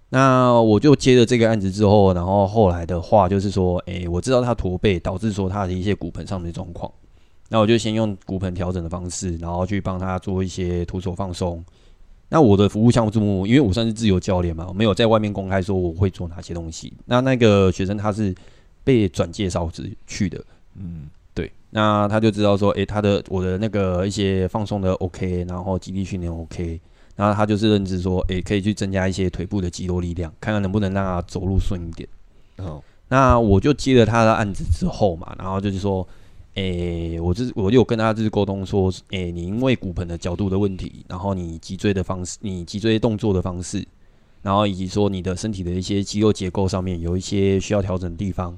[0.09, 6.91] 那我就接了这个案子之后，然后后来的话就是说，诶、欸，我知道他驼背导致说他的一些骨盆上面的状况，
[7.49, 11.63] 那我就先用骨盆调整的方式，然后去帮他做一些徒手放松。
[12.35, 16.91] 那我的服务项目，因为我算是自由教练嘛，我没有在外面公开说我会做哪些东西。
[17.05, 18.35] 那那个学生他是
[18.83, 19.71] 被转介绍
[20.05, 20.43] 去的，
[20.75, 21.49] 嗯，对。
[21.69, 26.77] 那他就知道说，诶、欸，他的我的那个一些放松的 OK，然后肌力训练 OK，
[27.15, 32.09] 然后他就是认知说，诶、欸，可以去增加一些腿部的肌肉力量，看看能不能让他走路顺一点。
[32.57, 36.05] 哦，那我就接了他的案子之后嘛，然后就是说，
[36.55, 43.85] 诶，我就是我有跟他就是沟通说，诶，你因为骨盆的角度的问题，然后你脊椎的方式，你脊椎动作的方式，
[44.41, 48.57] 然后以及说你的身体的一些肌肉结构上面有一些需要调整的地方，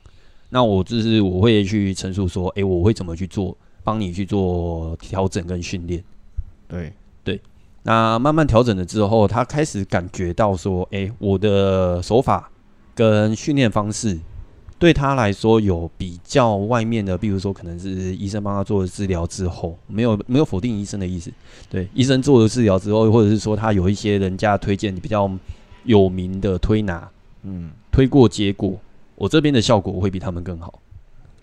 [0.50, 6.04] 那我就是我会去陈述说，诶，我会怎么去做，帮你去做调整跟训练。
[6.68, 7.42] 对对，
[7.82, 12.52] 那慢慢调整了之后，他开始感觉到说，诶，我的手法
[12.94, 14.20] 跟训练方式。
[14.80, 21.32] 对他来说，有比较外面的，比如说可能是医生帮他做了治疗之后，没有没有否定医生的意思。
[21.70, 25.30] 对，医生做了治疗之后，或者是说他有一些人家推荐比较
[25.84, 27.10] 有名的推拿，
[27.42, 28.80] 嗯，推过结果，
[29.16, 30.80] 我这边的效果会比他们更好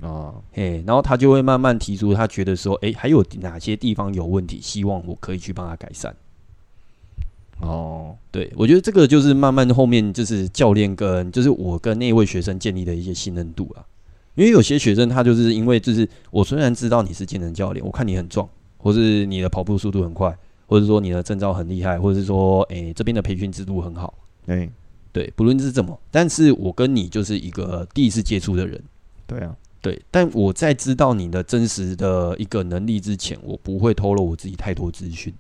[0.01, 0.35] 啊。
[0.53, 6.14] 嘿，然后他就会慢慢提出，他觉得说，诶，还有哪些地方有问题，希望我可以去帮他改善。
[7.66, 13.85] 哦，对，我觉得这个就是慢慢后面就是教练跟就是我跟那位学生建立的一些信任度啊，
[14.35, 24.14] 因为有些学生他就是因为就是我虽然知道你是健身教练，我看你很壮，或是你的跑步速度很快，或者说你的证照很厉害，或者是说诶这边的培训制度很好，
[24.46, 24.68] 哎，
[25.12, 28.83] 对，不论是怎么，但是我跟你就是一个第一次接触的人，
[29.27, 35.33] 对啊，对，但我在知道你的真实的一个能力之前，我不会透露我自己太多资讯。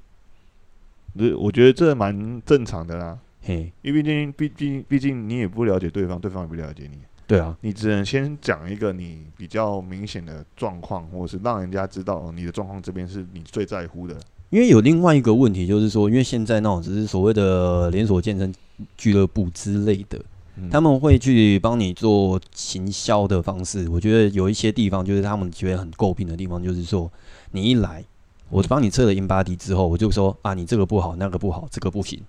[1.38, 14.16] 我觉得这蛮正常的啦，嘿，因为毕竟，毕竟，毕竟你也不了解对方，对方也不了解你，对啊，你只能先讲一个你比较明显的状况，或是让人家知道你的状况这边是你最在乎的。
[14.50, 18.52] 因为有另外一个问题，就是说，因为现在那种只是所谓的连锁健身
[18.96, 20.20] 俱乐部之类的，
[20.56, 23.88] 嗯、他们会去帮你做行销的方式。
[23.88, 27.10] 我觉得有一些地方，就是他们觉得很诟病的地方，就是说，
[27.52, 28.04] 你一来。
[28.50, 32.22] 我帮你测了 InBody 之后，我就说啊，你这个不好，那个不好，这个不行，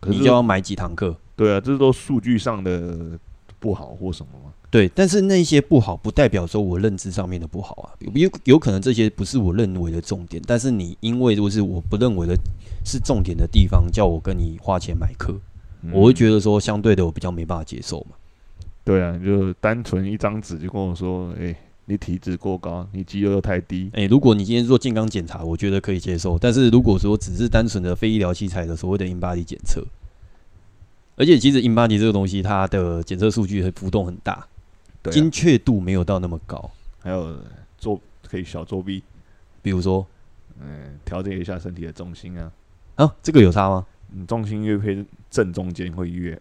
[0.00, 1.14] 可是你就要买几堂课。
[1.36, 3.18] 对啊，这是都数据上的
[3.58, 4.52] 不好或什么吗？
[4.70, 12.34] 对，但是那些不好不代表说我认知上面的不好啊，有有可能这些不是我认为的重点，但是你因为就是我不认为的
[12.84, 15.34] 是重点的地方，叫我跟你花钱买课，
[15.82, 18.16] 嗯、我会觉得说相对的我比较没办法接受嘛。
[18.84, 21.56] 对啊，就单纯一张纸就跟我说，哎、欸。
[21.90, 23.88] 你体脂过高，你肌肉又太低。
[23.94, 26.38] 诶、欸，如果你今天做健康检查，我觉得可以接受。
[26.38, 29.82] 但是如果说只是单纯的非医疗器材的所谓的 InBody 检测，
[31.16, 34.46] 而且其实 InBody 这个东西，它的检测数据和浮动很大，
[35.10, 36.70] 精确度没有到那么高。
[37.00, 37.34] 还有
[37.78, 37.98] 做
[38.28, 39.02] 可以小作弊，
[39.62, 40.06] 比如说，
[40.60, 42.52] 嗯，调整一下身体的重心啊。
[42.96, 43.86] 啊，这个有差吗？
[44.12, 46.38] 你重心越偏正中间会越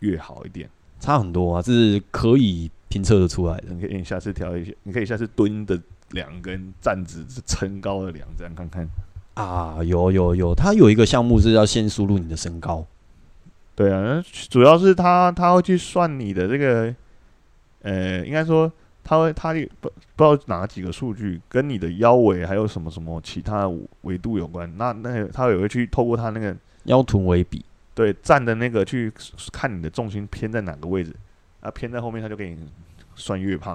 [0.00, 0.68] 越好一点，
[1.00, 2.70] 差很多啊，这是可以。
[2.86, 5.76] 评测的出来的，你可以下次调一下，你可以下次蹲的
[6.12, 8.88] 量跟站姿是撑高的量，这样看看
[9.34, 9.82] 啊。
[9.82, 12.86] 有有有，他有一个项目是要先输入你的身高。
[13.74, 16.94] 对啊，主要是他他会去算你的这个，
[17.82, 18.70] 呃，应该说
[19.02, 23.68] 他会他不不知道哪几个数据跟你的腰围还有什么什么其他
[24.02, 24.72] 维度有关。
[24.76, 26.54] 那那他也会去透过他那个
[26.84, 29.12] 腰臀围比，对站的那个去
[29.52, 31.14] 看你的重心偏在哪个位置。
[31.60, 32.58] 啊，偏在后面，他就给你
[33.14, 33.74] 算越胖；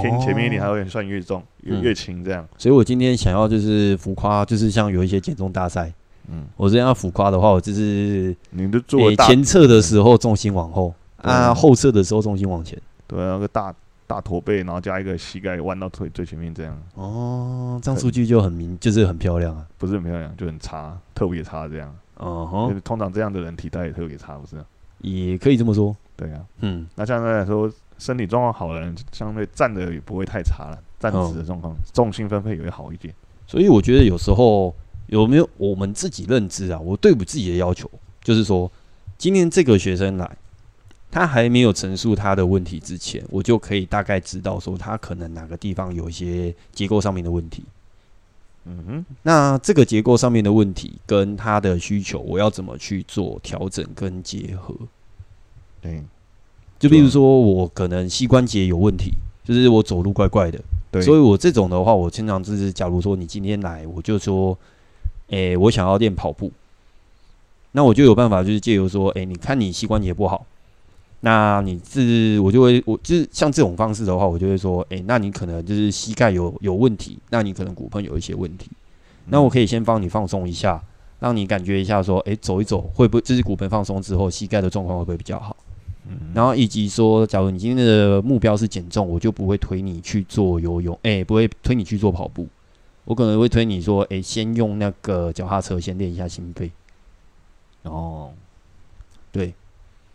[0.00, 2.46] 偏前面一点，他会给你算越重、越越轻这样。
[2.56, 5.92] 所以我今天想要就是浮夸，就是像有一些减重大赛，
[6.28, 13.74] 嗯，我这样要浮夸的话，我就是你的做前侧的时候重心往后，啊，后侧的时候重心往前，对，那个大
[14.06, 16.80] 大驼背，然后加一个膝盖弯到腿最前面这样。
[16.94, 21.92] 哦，这样数据就很明，就是很漂亮啊，不是很漂亮，就很差，特别差这样。
[22.16, 24.56] 哦吼，通常这样的人体态也特别差，不是？
[24.98, 25.94] 也可以这么说。
[26.16, 33.14] 对啊，嗯，那相对来说，身体状况好的人，相对站的也不会太差了，站直的状况，重心分配也会好一点。
[33.46, 34.74] 所以我觉得有时候
[35.08, 36.80] 有没有我们自己认知啊？
[36.80, 37.90] 我对我自己的要求
[38.22, 38.70] 就是说，
[39.18, 40.36] 今天这个学生来，
[41.10, 47.62] 他还没有陈述他的问题之前，我就可以大概知道说他可能哪个地方有一些结构上面的问题。
[48.68, 54.74] 嗯哼，那这个结构上面的问题跟他的需求，我要怎么去做调整跟结合？
[55.80, 56.02] 对，
[56.78, 59.12] 就比如说我可能膝关节有问题，
[59.44, 60.60] 就是我走路怪怪的。
[60.90, 64.56] 对，所以我这种的话，我经常就是，假如说你今天来，我就说，
[65.28, 66.50] 诶，我想要练跑步，
[67.72, 70.44] 那我就有办法，就是借由说，诶，你看你膝关节不好，
[71.26, 78.70] 那你是我就会，我就是像这种方式的话，我就会说，诶，那你可能就是膝盖有有问题，那你可能骨盆有一些问题，
[79.24, 80.80] 那我可以先帮你放松一下，
[81.18, 85.56] 让你感觉一下，说，诶，走一走会不会，就是骨盆放松之后，膝盖的状况会不会比较好？
[86.08, 86.16] 嗯。
[86.32, 92.46] 然后以及说，假如你今天的目标是减重，我就不会推你去做游泳，哎，不会推你去做跑步，
[93.04, 96.70] 我可能会推你说，哎，先用那个脚踏车先练一下心肺。
[97.82, 98.30] 哦，
[99.32, 99.52] 对，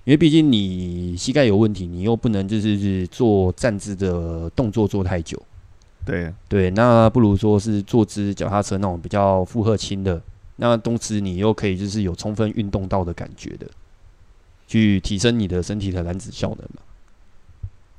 [0.03, 5.39] 因为毕竟你膝盖有问题，你又不能就是做站姿的动作做太久，
[6.03, 10.19] 对对，那不如说是坐姿脚踏车那种比较负荷轻的，
[10.55, 13.67] 那同时你又可以就是有充分运动到的感觉的，
[14.67, 16.81] 去提升你的身体的燃脂效能嘛。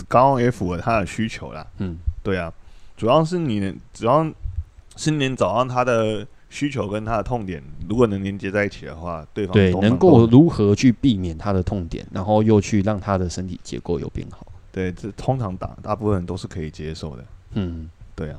[0.08, 1.64] 刚好也符合他的需求啦。
[1.78, 2.52] 嗯，对啊，
[2.96, 4.28] 主要是你只要
[4.96, 14.46] 是能找到他的需求跟他的痛点，如果能连接在一起的话，对方对能够如何去避免他的痛点，然后又去让他的身体结构有变好。
[14.70, 17.24] 对，这通常大大部分人都是可以接受的。
[17.54, 18.38] 嗯，对啊。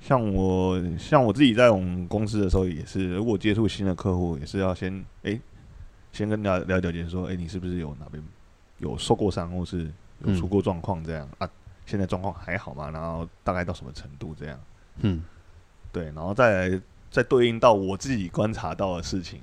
[0.00, 5.40] 像我像我自己在我们公司的时候也是，如果接触新的客户，也是要先哎、欸，
[6.12, 8.22] 先跟他了解解说，哎、欸，你是不是有哪边
[8.78, 9.90] 有受过伤，或是
[10.24, 11.50] 有出过状况这样、嗯、啊？
[11.86, 12.88] 现在状况还好吗？
[12.90, 14.60] 然后大概到什么程度这样？
[15.00, 15.24] 嗯，
[15.96, 16.80] 对，然后再来
[17.10, 19.40] 再对应到我自己观察到的事情，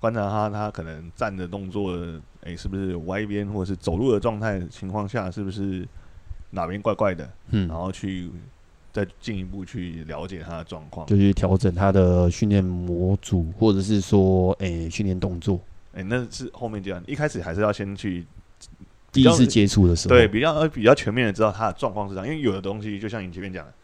[0.00, 1.96] 观察他他可能站的动作，
[2.42, 5.86] 哎、欸，是不是有歪边，或者是走路的状态情况下，是不是
[6.50, 7.30] 哪边怪怪的？
[7.50, 8.30] 嗯，然后去。
[8.92, 15.60] 再进一步去了解他的状况，就去调整他的训练模组，或者是说，哎、欸，训练动作，
[15.92, 17.04] 哎、欸，那是后面这样。
[17.06, 18.24] 一开始还是要先去
[19.12, 22.26] 第一次接触的时候，对，比较比较全面的知道他的状况是这样。
[22.26, 23.74] 因为有的东西，就像你前面讲的，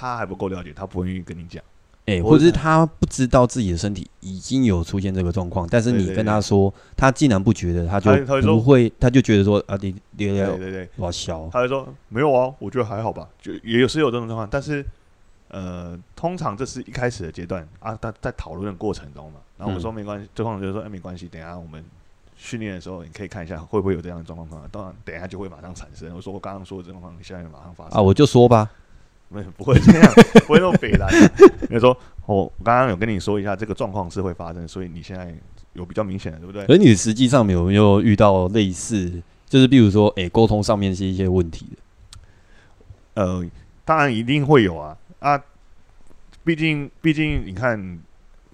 [0.00, 1.62] 他还不够了解，他不愿意跟你讲。
[2.06, 8.10] 欸、或者是他不知道自己的身体已经有出现这个状况，但是你跟他说，他既然不觉得，他就
[8.40, 14.84] 不会，他就觉得说啊，你你对对对，我小，他就说没有啊，我觉得还好吧，就也有是有这种状况，但是
[15.48, 21.84] 呃，通常这是一开始的阶段啊，他在讨论的过程中嘛，然后我说没关系，对方就是说哎没关系，等一下我们
[22.36, 26.12] 训练的时候你可以看一下会不会有这样的状况当然等一下就会马上产生。
[26.16, 28.68] 我说我刚刚说的这种状况，你现在马上发生啊，我就说吧。
[29.32, 30.12] 没 不会这样，
[30.46, 31.08] 不会那么北烂。
[31.68, 35.32] 比如说，我刚刚有跟你说一下，这个状况是会发生，所以你现在
[35.74, 36.64] 有比较明显的，对不对？
[36.66, 41.66] 而你实际上有没有遇到类似，就是比如说，哎、欸，沟通上面是一些问题
[43.14, 43.22] 的？
[43.22, 43.44] 呃，
[43.84, 45.40] 当然一定会有啊啊！
[46.42, 47.78] 毕竟，毕竟你看，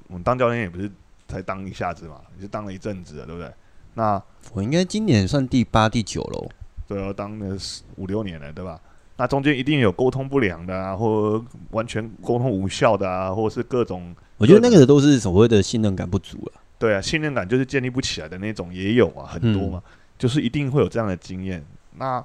[0.09, 0.91] 我们当教练也不是
[1.27, 3.51] 才当一下子嘛，也是当了一阵子了，对不对？
[3.95, 6.49] 那我应该今年算第八、第九喽。
[6.87, 7.57] 对啊，当了
[7.97, 8.79] 五六年了，对吧？
[9.19, 16.61] 那中间一定有沟通不良的啊，或完全沟通无效的啊，或者是各种，我觉得那个都是所谓的信任感不足啊。
[16.79, 21.65] 对啊，信任感就是建立不起来的那种也有啊，很多嘛，嗯、就是一定会有这样的经验。
[21.95, 22.23] 那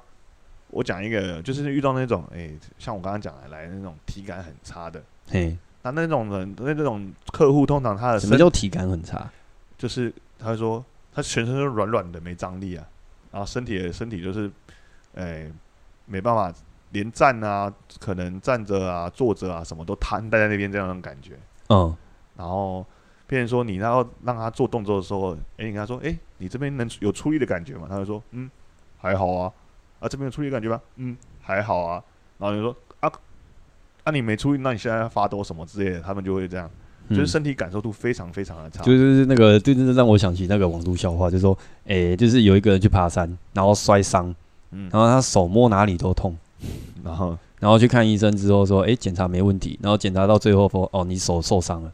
[0.68, 9.30] 我讲一个，就是遇到那种，哎、欸，像我刚刚讲的来那种体感很差的，嘿，那那种人，那那种客户通常他的什么叫体感很差？
[9.78, 12.86] 就是他说他全身都软软的，没张力啊，
[13.30, 14.50] 然后身体的身体就是，
[15.14, 15.52] 哎、欸，
[16.04, 16.52] 没办法。
[16.92, 21.38] 连站啊，可能站着啊、坐着啊，什么都瘫待在那边，这样的感觉。
[21.68, 21.94] 嗯，
[22.36, 22.84] 然后，
[23.26, 27.86] 别人说你要让他做动作的时候，哎，你跟他说，哎，你这边能有出力的感觉吗？
[27.88, 28.50] 他就说，嗯，
[28.98, 29.52] 还好啊。
[30.00, 30.80] 啊，这边有出力的感觉吗？
[30.96, 32.02] 嗯，还好啊。
[32.38, 33.10] 然后你说，啊，
[34.04, 36.68] 啊，你没出力，那你现在要发抖什么之类的，他们就会这样，
[37.08, 38.82] 嗯、就是身体感受度非常非常的差。
[38.82, 44.34] 就是那个，就真的让我想起那个网络笑话，就是说，哎，就是有一个人去爬山，然后摔伤，
[44.72, 46.36] 嗯，然后他手摸哪里都痛。
[47.04, 49.78] 然后，然后去看医生之后说，哎，检查没问题。
[49.82, 51.92] 然后检查到最后说，哦，你手受伤了。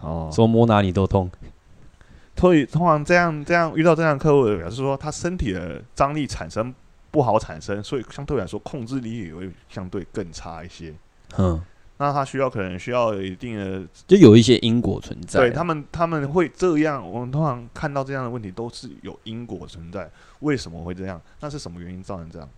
[0.00, 1.30] 哦，说摸哪里都痛。
[2.36, 6.74] 所以通常这样这样遇到这样的客户，表示说他身体的张力产生
[7.10, 10.94] 不好产生，所以相对来说控制力也会相对更差一些。
[11.36, 11.60] 嗯，
[11.98, 15.40] 那他需要可能需要有一定的，就有一些因果存在。
[15.40, 20.08] 对他们他们会这样，我们通常看到这样的问题都是有因果存在。
[20.38, 21.20] 为什么会这样？
[21.40, 22.48] 那是什么原因造成这样？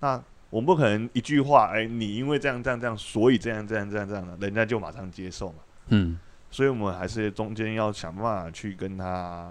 [0.00, 0.22] 那
[0.52, 5.54] 我们不可能一句话，哎，你因为这样这样这样，所以这样这样这样这样的，人家就马上接受嘛。
[5.88, 6.18] 嗯，
[6.50, 9.50] 所以我们还是中间要想办法去跟他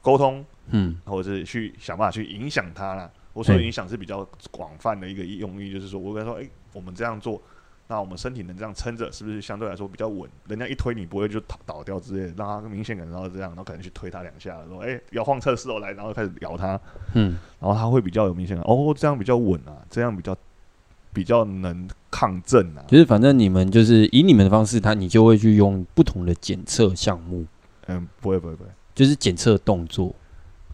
[0.00, 3.10] 沟通，嗯，或者是去想办法去影响他啦。
[3.34, 7.40] 我说影响是比较广泛的一个用意，就是说我跟他说，哎，我们这样做。
[7.92, 10.26] 那我们身体能这样撑着，是不是相对来说比较稳？
[10.48, 16.80] 人家一推你不会就倒倒掉之类的，让他明显感觉到这样，然后可能去推他两下，说：“哎、欸，摇晃测试哦，来，然后开始摇他。”
[17.12, 20.34] 嗯，然后他会比较有明显感，哦，这样比较稳啊，这样比较
[21.12, 22.82] 比较能抗震啊。
[22.88, 27.44] 就是反正你们就是以你们的方式，他你就会去用不同的检测项目。
[27.88, 30.14] 嗯，不会不会不会，就是检测动作，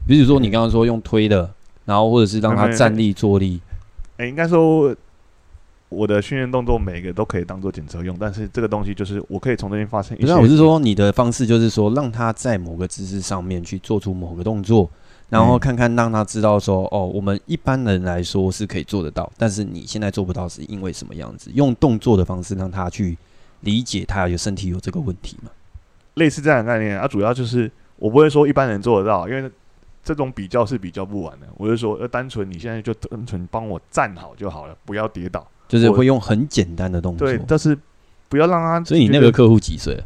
[0.07, 1.53] 比如说你刚刚说用推的，
[1.84, 3.61] 然后或者是让他站立坐立。
[4.18, 4.95] 哎、欸，应该说。
[5.89, 10.26] 我的训练动作每个都可以当做检测用，但是这个东西就是我可以从这边发生一些。
[10.26, 14.91] 那我是说你的方式就是说，让他在某个姿势上面去做出某个动作，
[15.30, 21.51] 然后看看让他知道说，哦，我们一般人来说是可以做得到，但是你现在做不到是因为什么样子？
[21.55, 23.16] 用动作的方式让他去
[23.61, 25.51] 理解他有身体有这个问题嘛？
[26.14, 29.51] 类似这样的概念啊，主要就是我不会说一般人做得到，因为
[30.05, 31.47] 这种比较是比较不完的。
[31.57, 35.47] 我就说，呃，单纯你现在就单纯帮我站好就好了，不要跌倒。
[35.69, 37.29] 就是会用很简单的动作。
[37.29, 37.79] 对，但是
[38.29, 38.83] 不要让他。
[38.83, 40.03] 所以你那个客户几岁？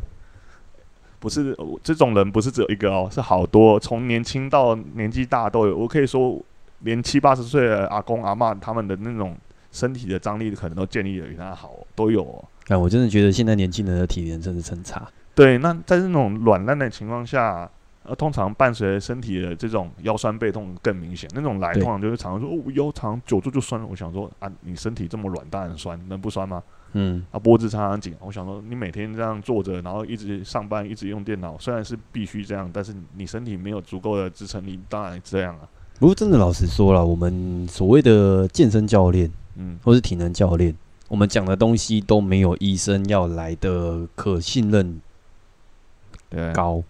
[1.19, 5.79] 不是这种人，不是只有一个哦，是好多，从年轻到年纪大都有。
[5.79, 6.39] 我可以说，
[6.81, 9.37] 连七八十岁的阿公阿嬷，他们的那种
[9.71, 12.45] 身体的张力，可能都建立的比他好，都有哦。
[12.67, 15.07] 但我真的觉得现在年轻人的体能真的是很差。
[15.35, 17.71] 对，那在这种软烂的情况下。
[18.05, 21.31] 呃，通常伴随身体的这种腰酸背痛更明显。
[21.35, 23.87] 那种来通常就是常常说，哦，腰常久坐就酸了。
[23.87, 26.63] 我想说啊，你身体这么软，当然酸，能不酸吗？
[26.95, 27.25] 嗯。
[27.31, 28.15] 啊，脖子常常紧。
[28.21, 35.69] 我想说，你每天这样坐着，然后一直上班，一直用电脑，虽然是必须这样，但是你身体没有足够的支撑力，当然这样啊。
[36.01, 40.75] 不过真的，老实说了，我们所谓的健身教练，嗯，或是体能教练，
[41.07, 45.01] 我们讲的东西都没有医生要来的可信任
[46.53, 46.83] 高。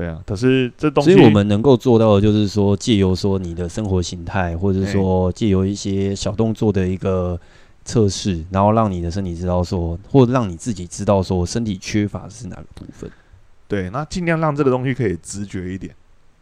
[0.00, 7.38] 对啊，可是这东西，所以我们能够做到的，就是说，借由说你的生活形态，或者说借由一些小动作的一个
[7.84, 13.10] 测试，然后让你的身体知道说，或者让你自己知道说，身体缺乏的是哪个部分。
[13.68, 15.94] 对，那尽量让这个东西可以直觉一点。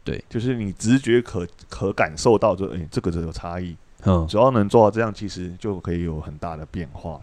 [0.04, 3.74] 对，就是你直觉可可感受到，就诶，这个就有差异。
[4.04, 7.20] 嗯，只要能做到这样，其实就可以有很大的变化。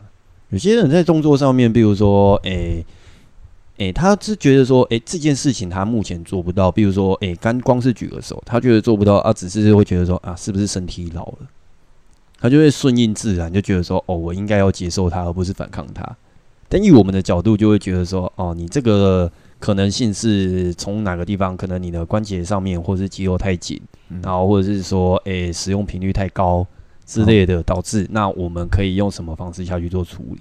[0.49, 2.85] 有些人在动作上面，比如说，诶。
[3.77, 6.71] 诶、欸，他是觉得说，诶、欸，这件事情他目前做不到。
[6.71, 11.37] 比如说，诶、欸，刚光是举个手，他觉得做不到啊，只是会觉得说，啊，是不是身体老了？
[12.39, 16.05] 他就会顺应自然，就觉得说，哦，我应该要接受它，而不是反抗它。
[16.69, 21.55] 但以我们的角度，就会觉得说，哦，你这个可能性是从哪个地方？
[21.57, 23.81] 可能你的关节上面，或是肌肉太紧，
[24.21, 26.65] 然后或者是说，诶、欸，使用频率太高
[27.05, 28.07] 之类的，导致。
[28.09, 30.39] 那我们可以用什么方式下去做处理？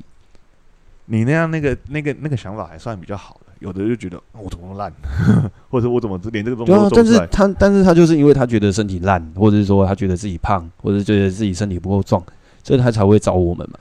[1.06, 4.92] 你那样那个那个那个想法还算比较好的，有的就觉得我怎么那么烂，
[5.68, 7.18] 或者我怎么连这个东西都做不出来。
[7.18, 12.22] 但是他但是他就是因为他觉得身体烂，或者是说他觉得自己胖，或者觉得自己身体不够壮，
[12.62, 13.78] 所以他才会找我们嘛。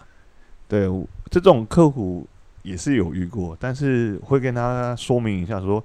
[0.67, 0.89] 对，
[1.31, 2.27] 这种客户
[2.63, 5.83] 也是有遇过，但是会跟他说明一下，说，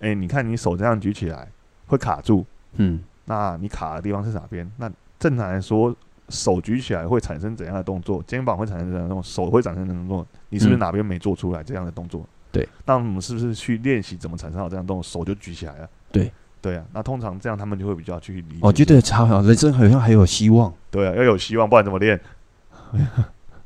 [0.00, 1.48] 哎、欸，你看你手这样举起来
[1.86, 2.44] 会卡住，
[2.78, 4.68] 嗯，那你卡的地方是哪边？
[4.78, 5.94] 那正常来说。
[6.28, 8.22] 手举起来会产生怎样的动作？
[8.26, 9.30] 肩膀会产生怎样的动作？
[9.30, 10.26] 手会产生怎样的动作？
[10.48, 12.20] 你是不是哪边没做出来这样的动作？
[12.22, 15.02] 嗯、对，那我们是不是去练习怎么产生好这样的动作？
[15.02, 15.88] 手就举起来了。
[16.10, 16.84] 对，对啊。
[16.92, 18.60] 那通常这样他们就会比较去理解。
[18.62, 20.72] 我觉得超好，人生好像还有希望。
[20.90, 22.20] 对啊，要有希望，不然怎么练？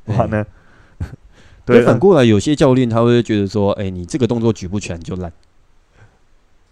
[0.05, 0.45] 不然呢？
[1.65, 5.31] 对，反过来有些教练他会觉得说：“哎、欸，你这个动作举不起来你就烂。”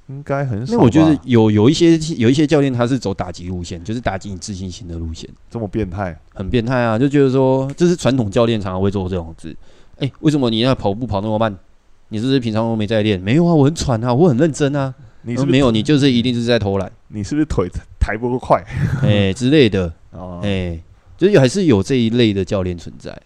[0.07, 0.73] 应该很少。
[0.73, 5.29] 那我觉得有有一些有一些教练他是走打击路线，就是打击你自信心的路线。
[5.49, 6.17] 这么变态？
[6.33, 6.97] 很变态啊！
[6.97, 9.55] 就觉得说，这是传统教练常常会做这种事。
[9.97, 11.55] 哎、欸，为什么你那跑步跑那么慢？
[12.09, 13.19] 你是不是平常都没在练？
[13.19, 14.93] 没有啊，我很喘啊，我很认真啊。
[15.23, 15.71] 你是，是没有？
[15.71, 16.89] 你就是一定是在偷懒。
[17.09, 17.67] 你是不是腿
[17.99, 18.63] 抬不够快？
[19.03, 19.91] 哎、欸、之类的。
[20.11, 20.39] 哦。
[20.41, 20.83] 哎、欸，
[21.17, 23.19] 就是还是有这一类的教练存在。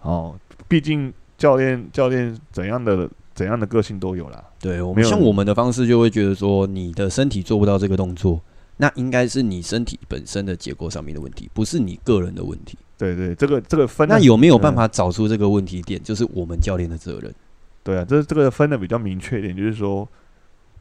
[0.00, 0.34] 哦，
[0.66, 3.08] 毕竟教练教练怎样的？
[3.34, 4.42] 怎样的个性都有啦。
[4.60, 8.40] 对，我们像我们的方式就会觉得说，你的身体做不到这个动作，
[8.76, 12.78] 那应该是你身体本身的结构上面的问题，不是你个人的问题。
[12.98, 17.34] 对对，这个这个分，那有没有办法找出这个问题点，就是我们教练的责任。
[17.82, 20.08] 对啊，这这个分的比较明确一点，就是说，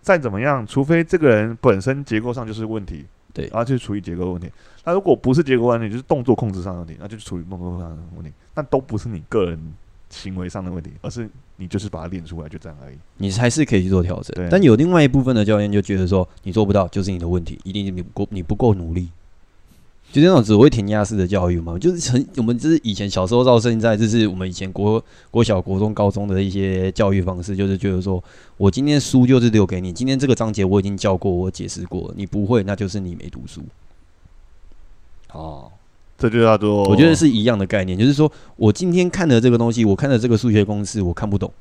[0.02, 4.52] 再怎么样，除非这个人本身结构上就是问题，对，然后就处理结构问题。
[4.84, 9.60] 那如果不是结构问题，就是动作控制上的问题，那就处理动作上的问题，那都不是你个人
[10.12, 11.28] 行为上的问题，而是
[11.62, 12.96] 你就是把它练出来，就这样而已。
[13.18, 19.08] 你还是可以去做调整，但有另外一部分的教练就觉得说，你做不到就是你的问题，一定你不够，你不够努力。
[20.12, 28.22] 就这种只会填鸭式的教育嘛，就是很我们就是以前小时候到现在，就是我们以前国国小、国中、高中的一些教育方式，就是觉得说
[28.58, 33.62] 我今天书就是留给你，今天这个章节我已经教过，我解释过，你不会，那就是你没读书。
[35.32, 35.72] 哦。
[36.22, 41.52] 这就叫做，我觉得是一样的概念，就是说我今天看的这个东西，我看的这个数学公式，我看不懂。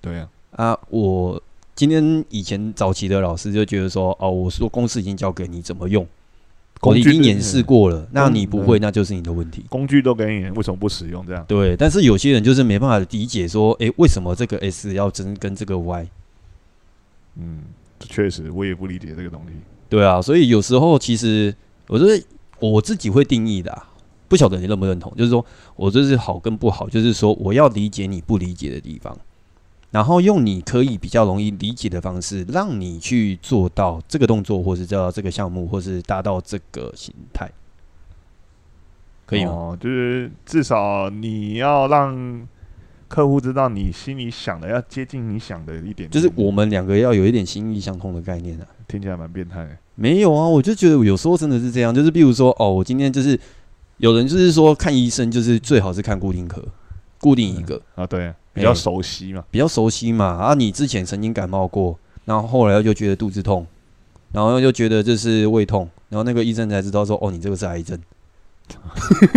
[0.00, 1.42] 对啊，啊，我
[1.74, 6.06] 今天以前早期的老师就觉得说，哦，我说公式已经教给你怎么用，
[6.82, 9.64] 我已经演示过了，那你不会，那就是你的问题。
[9.68, 11.26] 工具都给你，为什么不使用？
[11.26, 16.06] 这样对，但是有些人就是没办法理解说，诶，为什么这个 S 要真跟这个 Y？
[17.40, 17.58] 嗯，
[17.98, 19.54] 确实，我也不理解这个东西。
[19.88, 21.52] 对啊，所以有时候其实
[21.88, 22.22] 我觉得。
[22.60, 23.88] 我自己会定义的、啊，
[24.28, 25.12] 不晓得你认不认同。
[25.16, 25.44] 就是说
[25.76, 29.16] 我这是好跟不好，就是说我要理解你不理解的地方，
[29.90, 37.50] 然后用你可以比较容易理解的方式，让你去做到这个动作，或是做到这个项目，或是达到这个形态，
[39.26, 39.50] 可以吗？
[39.50, 42.46] 哦，就是至少你要让
[43.08, 48.66] 客户知道你心里想的，要接近你想的一点，就是我们两个要有一点心意相通的概念啊。
[48.90, 49.70] 听起来蛮变态的。
[49.94, 53.38] 没有啊，我就觉得有时候真的是这样，就是比如说，哦，我今天就是
[53.98, 56.62] 有人就是说看医生就是最好是看固定科，
[57.20, 60.24] 固定一个、嗯、啊，对，比较熟悉嘛，比较熟悉嘛。
[60.24, 63.66] 啊，你之前曾经感冒过，然后后来就觉得肚子痛，
[64.32, 67.98] 然后又觉得这是胃痛，然后那个医生才知道说，哦，你这个是癌症。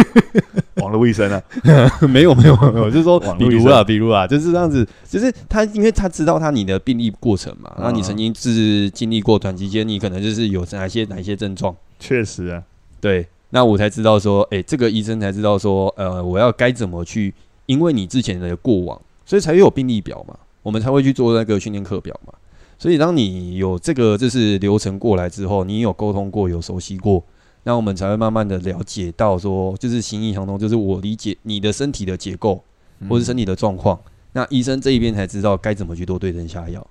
[0.75, 1.41] 网络医生啊？
[2.09, 12.63] 没有没有 没有，就是说，比如啊，比如啊，就是这样子，就是他，因为他知道他你的病历过程嘛，然后你曾经是经历过短期间，你可能就是有哪些哪些症状，确实啊，
[12.99, 17.33] 对，那我才知道说，哎，这个医生才知道说，呃，我要该怎么去，
[17.65, 22.33] 因为你之前的过往，所以才会有病历表嘛，我们才会去做那个训练课表嘛，
[22.79, 27.23] 所以当你有这个就是流程过来之后，你有沟通过，有熟悉过。
[27.63, 32.61] 那我们才会慢慢的了解到说，就是形意相通，就是我理解你的身体的结构，
[33.09, 33.97] 或是身体的状况。
[34.33, 36.85] 那医生这一边才知道该怎么去多对症下药。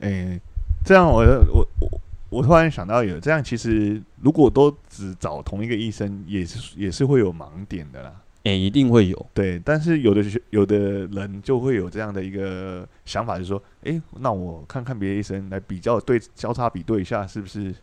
[0.00, 0.40] 诶，
[0.84, 2.00] 这样我我我
[2.30, 8.14] 我突然想到有这样，其实如果都只找同一个医生，也是也是会有盲点的啦。
[8.44, 9.26] 诶，一定会有。
[9.34, 17.74] 对，但是有的有的人就会有这样的一个想法，就是说，诶，那我看看别的医生来比较对交叉比对一下，是不是？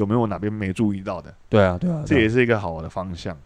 [0.00, 1.32] 有没有哪边没注意到的？
[1.50, 3.36] 对啊，对啊，这也是一个好的方向。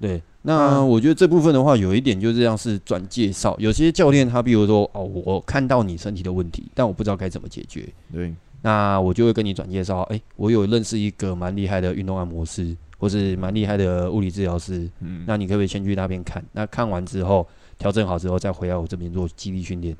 [0.00, 3.56] 对，那我觉得这部分的话，有一点就是这样，是转介绍。
[3.58, 7.88] 有些教练他比如说哦，我看到你身体的问题，但我不知道该怎么解决。
[8.12, 10.02] 对，那我就会跟你转介绍。
[10.02, 14.88] 哎，我有认识一个蛮厉害的运动按摩师，或是蛮厉害的物理治疗师。
[15.00, 16.44] 嗯，那你可不可以先去那边看？
[16.52, 17.46] 那看完之后
[17.78, 19.96] 调整好之后，再回来我这边做肌力训练。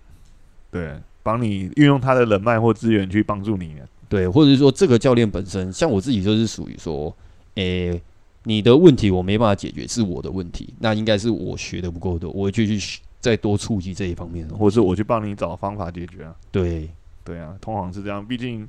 [0.71, 0.93] 对，
[1.23, 3.77] 帮你运用他的人脉或资源去帮助你。
[4.15, 7.12] 对，或者是说这个教练本身，像我自己就是属于说，
[7.57, 8.03] 诶、欸，
[8.45, 16.33] 你的问题我没办法解决，是我的问题，那应该是我学的不够多，我就去再多触及这一方面，或者是我去帮你找方法解决啊。
[16.53, 16.89] 对，
[17.25, 18.69] 对啊，通常是这样，毕竟，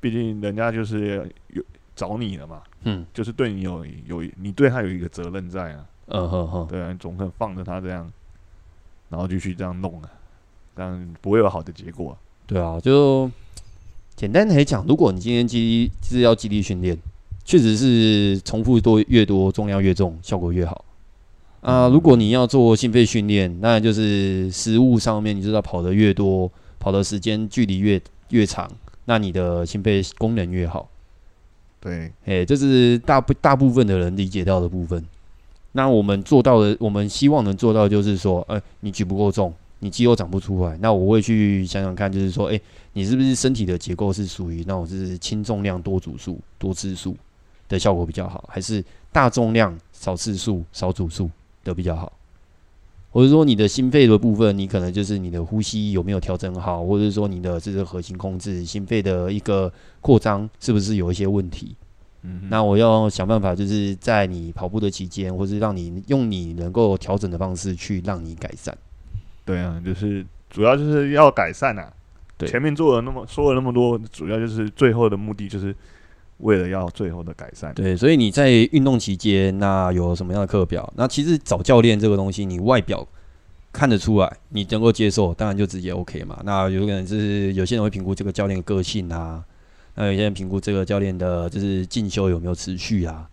[0.00, 1.62] 毕竟人家就是有
[1.94, 8.10] 找你了嘛，嗯，就是对你有有你对他有一个责任在啊，嗯哼哼，对啊，你总不能放着他这样，
[9.10, 10.08] 然后继续这样弄啊，
[10.74, 12.16] 这样不会有好的结果啊。
[12.46, 13.30] 对啊，就。
[14.16, 16.96] 简单的来讲，如果你今天肌是要肌力训练，
[17.44, 20.84] 确实是重复多越多，重量越重，效果越好。
[21.60, 28.70] 啊，如果你要做心肺训练，那就是食物上面，你知道跑得越多，跑的时间距离越越长，
[29.06, 30.88] 那你的心肺功能越好。
[31.80, 35.04] 对，哎，这是大部大部分的人理解到的部分。
[35.72, 39.52] 那我们做到的，我们希望能做到，就是说，哎，你举不够重。
[39.84, 42.62] 你肌肉长不出来，那我会去想想看，就是说，诶、欸，
[42.94, 47.14] 你是不是身体的结构是属于那种是轻重量多组数多次数
[47.68, 48.82] 的效果比较好，还是
[49.12, 51.30] 大重量少次数少组数
[51.62, 52.10] 的比较好？
[53.10, 59.70] 或者说你的心肺的部分，你可能就是你的呼吸有没有调整好，或者说你的这个核心控制、心肺的一个
[60.00, 61.76] 扩张是不是有一些问题？
[62.22, 68.74] 嗯，那我要想办法，就是在你跑步的期间，或是让你用你能够调整的方式去让你改善。
[69.44, 71.92] 对啊，就是主要就是要改善啊。
[72.36, 75.74] 对，前面做了那么说了那么多，主要就是最后的目的就是
[76.38, 77.72] 为了要最后的改善。
[77.74, 80.92] 对，所以你在运动期间，那有什么样的课表？
[80.96, 83.06] 那其实找教练这个东西，你外表
[83.72, 86.40] 看得出来，你能够接受，当然就直接 OK 嘛。
[86.44, 89.44] 那有可能就是有些人会评估这个教练个性啊，
[89.94, 93.28] 那有些人评估这个教练的就是进修有没有持续啊。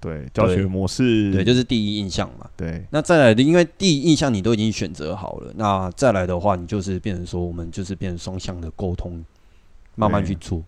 [0.00, 2.50] 对，教学模式，对，就是第一印象嘛。
[2.56, 9.24] 对，那再来的，因为第一印象你都已经选择好了，那再来的话，你就是变成说，我们就是变成双向的沟通，
[9.94, 10.62] 慢慢去做。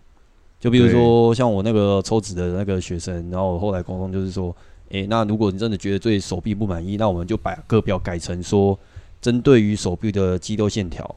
[0.57, 4.55] 就比如说，像我那个抽脂的那个学生，然后我后来沟通就是说，
[4.89, 8.79] 诶、欸，那如果你真的觉得对手臂不满意，那我们就把课表改成说，
[9.19, 11.13] 针对于手臂的肌肉线条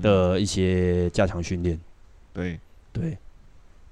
[0.00, 1.78] 的一些加强训练。
[2.32, 2.58] 对，
[2.90, 3.18] 对。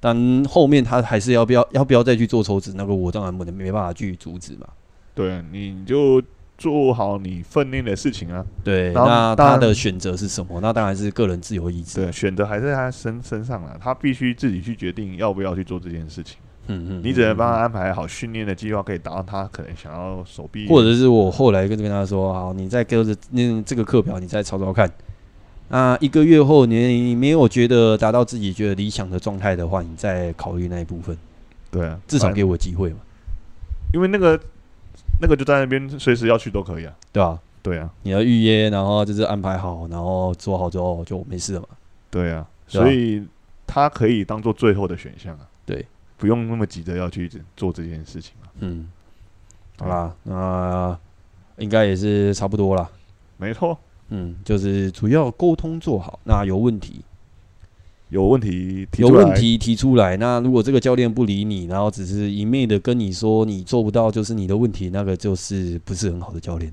[0.01, 2.73] 但后面他还是要不要要不要再去做抽脂？
[2.75, 4.67] 那个我当然不能没办法去阻止嘛。
[5.15, 6.23] 对，你就
[6.57, 8.45] 做好你分内的事情啊。
[8.63, 10.61] 对，那他的选择是什么？
[10.61, 12.03] 那当然是个人自由意志。
[12.03, 16.39] 对，选择还是在他身身上了，他必须自己去决定要不要去做这件事情。
[16.71, 20.69] 嗯嗯，你只能帮他安排好训练的计划，可以达到他可能想要手臂。
[20.69, 24.89] 或者是我后来跟跟他说，好，你再跟着那这个课表，你再抄抄看。
[25.69, 31.17] 啊，一个月后你你没有觉得达到自己觉得理想的状态的话，你再考虑那一部分。
[31.71, 32.97] 对啊，至少给我机会嘛。
[33.93, 34.41] 因为那个
[35.21, 36.95] 那个就在那边，随时要去都可以啊。
[37.13, 41.69] 对啊，对啊，你要预约，然后就是安排好，然后做好之后就没事了嘛。
[42.11, 43.23] 对啊，所以
[43.67, 45.47] 它可以当做最后的选项啊。
[45.67, 45.85] 对，
[46.17, 48.49] 不用那么急着要去做这件事情啊。
[48.61, 48.89] 嗯，
[49.79, 50.99] 好啦，那
[51.59, 52.91] 应该也是差不多了。
[53.37, 53.79] 没错。
[54.11, 57.03] 嗯，就是主要沟通做好，那有问题
[58.09, 60.17] 有问题提有问题提出来。
[60.17, 66.73] 那如果这个教练不理你，然后只是一昧的跟你说你做不到就是你的问题，那个就是不是很好的教练。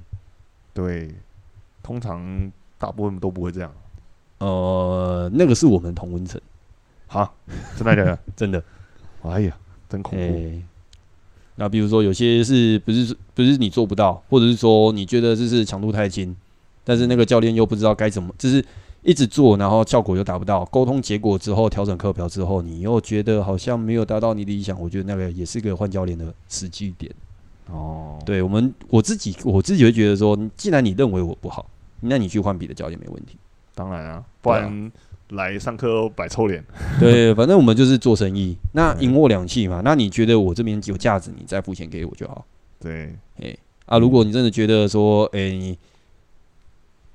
[0.73, 1.13] 对，
[1.83, 3.71] 通常大部分都不会这样。
[4.37, 6.39] 呃，那个是我们同温层。
[7.07, 7.35] 好，
[7.77, 8.19] 真的假的？
[8.35, 8.63] 真的。
[9.23, 9.57] 哎呀，
[9.89, 10.23] 真恐怖。
[10.23, 10.61] 欸
[11.57, 16.35] 那比如说，有些是不是不是你做不到，或者是说你觉得这是强度太轻，
[16.85, 18.63] 但是那个教练又不知道该怎么，就是
[19.03, 20.63] 一直做，然后效果又达不到。
[20.65, 27.11] 沟通结果之后，调整课表之后，你又觉得好像没有达到你的理想，我觉得那个也是个换教练的时机点。
[27.69, 31.69] 哦，对我们我自己我自己会觉得说，既然你认为我不好，
[31.99, 33.35] 那你去换别的教练没问题。
[33.73, 34.91] 当然啊，不然。
[35.29, 36.63] 来上课摆臭脸，
[36.99, 39.81] 对，反正我们就是做生意，那赢我两气嘛。
[39.83, 42.45] 那你觉得我这边有价值，你再付钱给我就好。
[42.79, 43.11] 对，
[43.41, 43.57] 哎
[43.87, 45.75] 啊，如果你真的觉得说，哎，你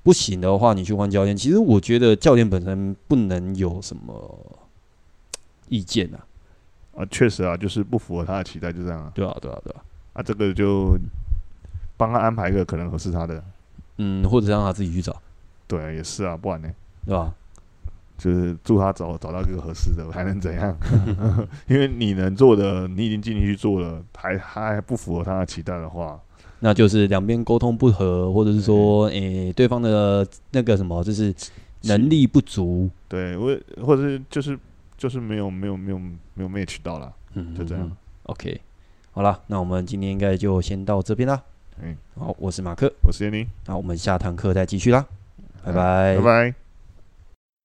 [0.03, 1.35] 不行的话，你去换教练。
[1.35, 4.39] 其实我觉得教练本身不能有什么
[5.69, 6.17] 意见呐。
[6.95, 9.11] 啊，确实啊，就是不符合他的期待，就这样啊。
[9.13, 9.81] 对啊，对啊，对啊。
[10.13, 10.97] 啊，这个就
[11.95, 13.43] 帮他安排一个可能合适他的，
[13.97, 15.21] 嗯，或者让他自己去找。
[15.67, 16.69] 对啊，也是啊，不然呢，
[17.05, 17.33] 对吧？
[18.17, 20.77] 就是祝他找找到一个合适的，还能怎样？
[21.67, 26.19] 因为你能做的，你已经尽力去做了，还还不符合他的期待的话，
[26.63, 31.33] 那就是两边沟通不合，或者是说，诶、欸，对方的那个什么，就是
[31.81, 34.57] 能力不足，对，或或者是就是
[34.95, 35.99] 就是没有没有没有
[36.35, 37.91] 没有 match 到了，嗯，就这样。
[38.23, 38.61] OK，
[39.11, 41.41] 好了，那我们今天应该就先到这边啦。
[41.81, 45.03] 嗯，好，我是马克，我是叶宁，那我们下堂课再继续啦，
[45.65, 46.60] 拜拜，拜拜。